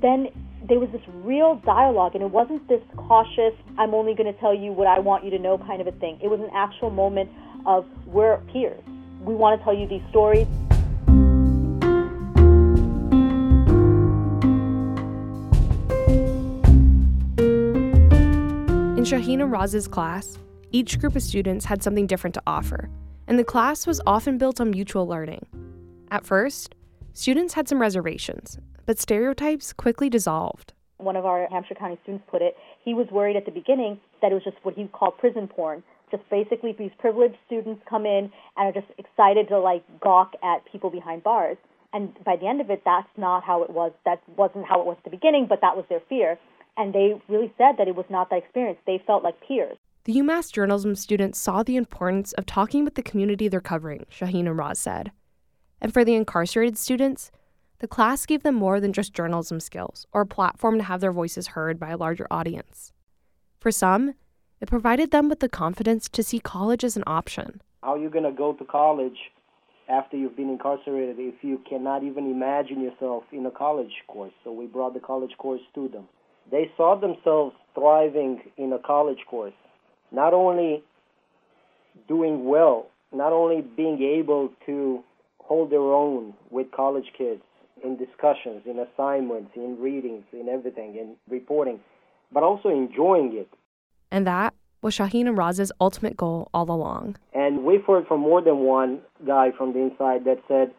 then 0.00 0.28
there 0.68 0.78
was 0.78 0.90
this 0.92 1.02
real 1.24 1.56
dialogue 1.64 2.14
and 2.14 2.22
it 2.22 2.30
wasn't 2.30 2.66
this 2.68 2.82
cautious, 2.96 3.54
I'm 3.78 3.94
only 3.94 4.14
going 4.14 4.32
to 4.32 4.38
tell 4.40 4.54
you 4.54 4.72
what 4.72 4.86
I 4.86 4.98
want 4.98 5.24
you 5.24 5.30
to 5.30 5.38
know 5.38 5.58
kind 5.58 5.80
of 5.80 5.86
a 5.86 5.92
thing. 5.92 6.18
It 6.22 6.28
was 6.28 6.40
an 6.40 6.50
actual 6.54 6.90
moment 6.90 7.30
of 7.66 7.86
we're 8.06 8.38
peers. 8.52 8.82
We 9.22 9.34
want 9.34 9.58
to 9.58 9.64
tell 9.64 9.74
you 9.74 9.86
these 9.86 10.02
stories. 10.10 10.46
In 18.98 19.06
Shahina 19.06 19.50
Raz's 19.50 19.88
class, 19.88 20.38
each 20.72 21.00
group 21.00 21.16
of 21.16 21.22
students 21.22 21.64
had 21.64 21.82
something 21.82 22.06
different 22.06 22.34
to 22.34 22.42
offer 22.46 22.90
and 23.30 23.38
the 23.38 23.44
class 23.44 23.86
was 23.86 24.00
often 24.08 24.38
built 24.38 24.60
on 24.60 24.72
mutual 24.72 25.06
learning. 25.06 25.46
At 26.10 26.26
first, 26.26 26.74
students 27.12 27.54
had 27.54 27.68
some 27.68 27.80
reservations, 27.80 28.58
but 28.86 28.98
stereotypes 28.98 29.72
quickly 29.72 30.10
dissolved. 30.10 30.72
One 30.98 31.14
of 31.14 31.24
our 31.24 31.46
Hampshire 31.48 31.76
County 31.76 31.96
students 32.02 32.24
put 32.28 32.42
it, 32.42 32.56
he 32.84 32.92
was 32.92 33.06
worried 33.12 33.36
at 33.36 33.44
the 33.44 33.52
beginning 33.52 34.00
that 34.20 34.32
it 34.32 34.34
was 34.34 34.42
just 34.42 34.56
what 34.64 34.74
he 34.74 34.88
called 34.88 35.16
prison 35.18 35.46
porn. 35.46 35.84
Just 36.10 36.28
basically 36.28 36.74
these 36.76 36.90
privileged 36.98 37.36
students 37.46 37.80
come 37.88 38.04
in 38.04 38.32
and 38.56 38.66
are 38.66 38.72
just 38.72 38.90
excited 38.98 39.46
to 39.46 39.60
like 39.60 39.84
gawk 40.00 40.32
at 40.42 40.64
people 40.70 40.90
behind 40.90 41.22
bars. 41.22 41.56
And 41.92 42.12
by 42.24 42.34
the 42.34 42.48
end 42.48 42.60
of 42.60 42.68
it, 42.68 42.82
that's 42.84 43.08
not 43.16 43.44
how 43.44 43.62
it 43.62 43.70
was. 43.70 43.92
That 44.04 44.20
wasn't 44.36 44.66
how 44.66 44.80
it 44.80 44.86
was 44.86 44.96
at 44.98 45.04
the 45.04 45.16
beginning, 45.16 45.46
but 45.48 45.60
that 45.60 45.76
was 45.76 45.84
their 45.88 46.02
fear. 46.08 46.36
And 46.76 46.92
they 46.92 47.14
really 47.28 47.52
said 47.56 47.76
that 47.78 47.86
it 47.86 47.94
was 47.94 48.06
not 48.10 48.28
that 48.30 48.40
experience. 48.40 48.78
They 48.88 49.00
felt 49.06 49.22
like 49.22 49.36
peers. 49.46 49.78
The 50.04 50.14
UMass 50.14 50.50
journalism 50.50 50.94
students 50.94 51.38
saw 51.38 51.62
the 51.62 51.76
importance 51.76 52.32
of 52.32 52.46
talking 52.46 52.84
with 52.84 52.94
the 52.94 53.02
community 53.02 53.48
they're 53.48 53.60
covering, 53.60 54.06
Shaheen 54.10 54.46
and 54.46 54.56
Roz 54.56 54.78
said. 54.78 55.12
And 55.78 55.92
for 55.92 56.06
the 56.06 56.14
incarcerated 56.14 56.78
students, 56.78 57.30
the 57.80 57.88
class 57.88 58.24
gave 58.24 58.42
them 58.42 58.54
more 58.54 58.80
than 58.80 58.94
just 58.94 59.12
journalism 59.12 59.60
skills 59.60 60.06
or 60.12 60.22
a 60.22 60.26
platform 60.26 60.78
to 60.78 60.84
have 60.84 61.02
their 61.02 61.12
voices 61.12 61.48
heard 61.48 61.78
by 61.78 61.90
a 61.90 61.98
larger 61.98 62.26
audience. 62.30 62.92
For 63.58 63.70
some, 63.70 64.14
it 64.58 64.68
provided 64.68 65.10
them 65.10 65.28
with 65.28 65.40
the 65.40 65.50
confidence 65.50 66.08
to 66.08 66.22
see 66.22 66.40
college 66.40 66.82
as 66.82 66.96
an 66.96 67.04
option. 67.06 67.60
How 67.82 67.94
are 67.94 67.98
you 67.98 68.08
going 68.08 68.24
to 68.24 68.32
go 68.32 68.54
to 68.54 68.64
college 68.64 69.18
after 69.86 70.16
you've 70.16 70.36
been 70.36 70.48
incarcerated 70.48 71.16
if 71.18 71.42
you 71.42 71.60
cannot 71.68 72.04
even 72.04 72.30
imagine 72.30 72.80
yourself 72.82 73.24
in 73.32 73.44
a 73.44 73.50
college 73.50 73.92
course? 74.06 74.32
So 74.44 74.52
we 74.52 74.64
brought 74.64 74.94
the 74.94 75.00
college 75.00 75.32
course 75.36 75.62
to 75.74 75.88
them. 75.88 76.08
They 76.50 76.70
saw 76.78 76.98
themselves 76.98 77.54
thriving 77.74 78.40
in 78.56 78.72
a 78.72 78.78
college 78.78 79.20
course, 79.28 79.52
not 80.12 80.34
only 80.34 80.82
doing 82.08 82.44
well, 82.44 82.86
not 83.12 83.32
only 83.32 83.62
being 83.62 84.02
able 84.02 84.50
to 84.66 85.02
hold 85.38 85.70
their 85.70 85.80
own 85.80 86.34
with 86.50 86.70
college 86.70 87.12
kids 87.16 87.42
in 87.82 87.96
discussions, 87.96 88.62
in 88.66 88.78
assignments, 88.78 89.50
in 89.56 89.80
readings, 89.80 90.24
in 90.32 90.48
everything, 90.48 90.96
in 90.96 91.16
reporting, 91.28 91.80
but 92.32 92.42
also 92.42 92.68
enjoying 92.68 93.34
it. 93.34 93.48
And 94.10 94.26
that 94.26 94.54
was 94.82 94.96
Shaheen 94.96 95.26
and 95.26 95.36
Roz's 95.36 95.72
ultimate 95.80 96.16
goal 96.16 96.48
all 96.54 96.70
along. 96.70 97.16
And 97.34 97.64
we've 97.64 97.84
heard 97.84 98.06
from 98.06 98.20
more 98.20 98.42
than 98.42 98.58
one 98.58 99.00
guy 99.26 99.50
from 99.56 99.72
the 99.72 99.80
inside 99.80 100.24
that 100.24 100.38
said, 100.48 100.72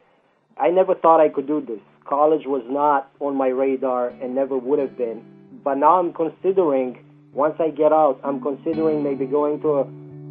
I 0.57 0.69
never 0.69 0.95
thought 0.95 1.19
I 1.19 1.29
could 1.29 1.47
do 1.47 1.61
this. 1.61 1.79
College 2.05 2.45
was 2.45 2.63
not 2.67 3.11
on 3.19 3.35
my 3.35 3.47
radar 3.47 4.07
and 4.09 4.35
never 4.35 4.57
would 4.57 4.79
have 4.79 4.97
been. 4.97 5.23
But 5.63 5.75
now 5.75 5.99
I'm 5.99 6.13
considering, 6.13 6.97
once 7.33 7.55
I 7.59 7.69
get 7.69 7.93
out, 7.93 8.19
I'm 8.23 8.41
considering 8.41 9.03
maybe 9.03 9.25
going 9.25 9.61
to 9.61 9.79
a 9.79 9.83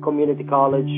community 0.02 0.44
college. 0.44 0.88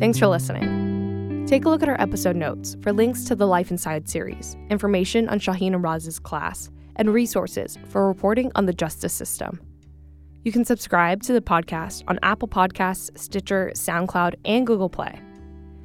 Thanks 0.00 0.18
for 0.18 0.26
listening. 0.26 1.46
Take 1.46 1.64
a 1.64 1.68
look 1.68 1.82
at 1.82 1.88
our 1.88 2.00
episode 2.00 2.36
notes 2.36 2.76
for 2.82 2.92
links 2.92 3.24
to 3.24 3.34
the 3.34 3.46
Life 3.46 3.70
Inside 3.70 4.08
series, 4.08 4.56
information 4.70 5.28
on 5.28 5.38
Shaheen 5.38 5.74
and 5.74 5.82
Roz's 5.82 6.18
class, 6.18 6.70
and 6.96 7.12
resources 7.12 7.78
for 7.88 8.06
reporting 8.06 8.50
on 8.54 8.66
the 8.66 8.72
justice 8.72 9.12
system. 9.12 9.60
You 10.44 10.52
can 10.52 10.66
subscribe 10.66 11.22
to 11.22 11.32
the 11.32 11.40
podcast 11.40 12.04
on 12.06 12.18
Apple 12.22 12.48
Podcasts, 12.48 13.18
Stitcher, 13.18 13.72
SoundCloud, 13.74 14.34
and 14.44 14.66
Google 14.66 14.90
Play. 14.90 15.18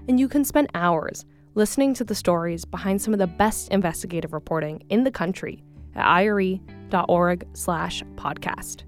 And 0.10 0.20
you 0.20 0.28
can 0.28 0.44
spend 0.44 0.70
hours 0.76 1.26
listening 1.56 1.94
to 1.94 2.04
the 2.04 2.14
stories 2.14 2.66
behind 2.66 3.02
some 3.02 3.14
of 3.14 3.20
the 3.20 3.28
best 3.28 3.70
investigative 3.70 4.34
reporting 4.34 4.84
in 4.90 5.06
the 5.06 5.12
country 5.12 5.64
at 5.96 6.06
ire.org 6.06 7.48
slash 7.54 8.04
podcast. 8.16 8.84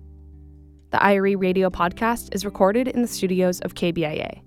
The 0.89 1.01
IRE 1.01 1.37
Radio 1.37 1.69
Podcast 1.69 2.35
is 2.35 2.43
recorded 2.43 2.89
in 2.89 3.01
the 3.01 3.07
studios 3.07 3.61
of 3.61 3.75
KBIA. 3.75 4.41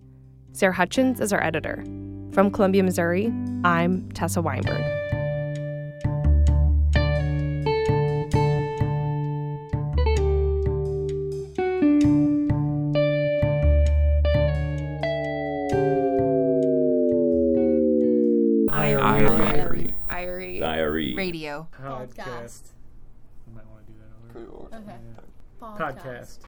Sarah 0.52 0.74
Hutchins 0.74 1.20
is 1.20 1.32
our 1.32 1.42
editor. 1.42 1.82
From 2.32 2.50
Columbia, 2.50 2.82
Missouri, 2.82 3.32
I'm 3.64 4.10
Tessa 4.12 4.42
Weinberg. 4.42 4.93
Radio. 22.04 22.24
Podcast. 22.24 22.62
You 23.46 23.54
might 23.54 23.66
want 23.66 23.86
to 23.86 23.92
do 23.92 23.98
that 23.98 24.10
over. 24.38 24.76
Okay. 24.76 24.98
Podcast. 25.60 26.38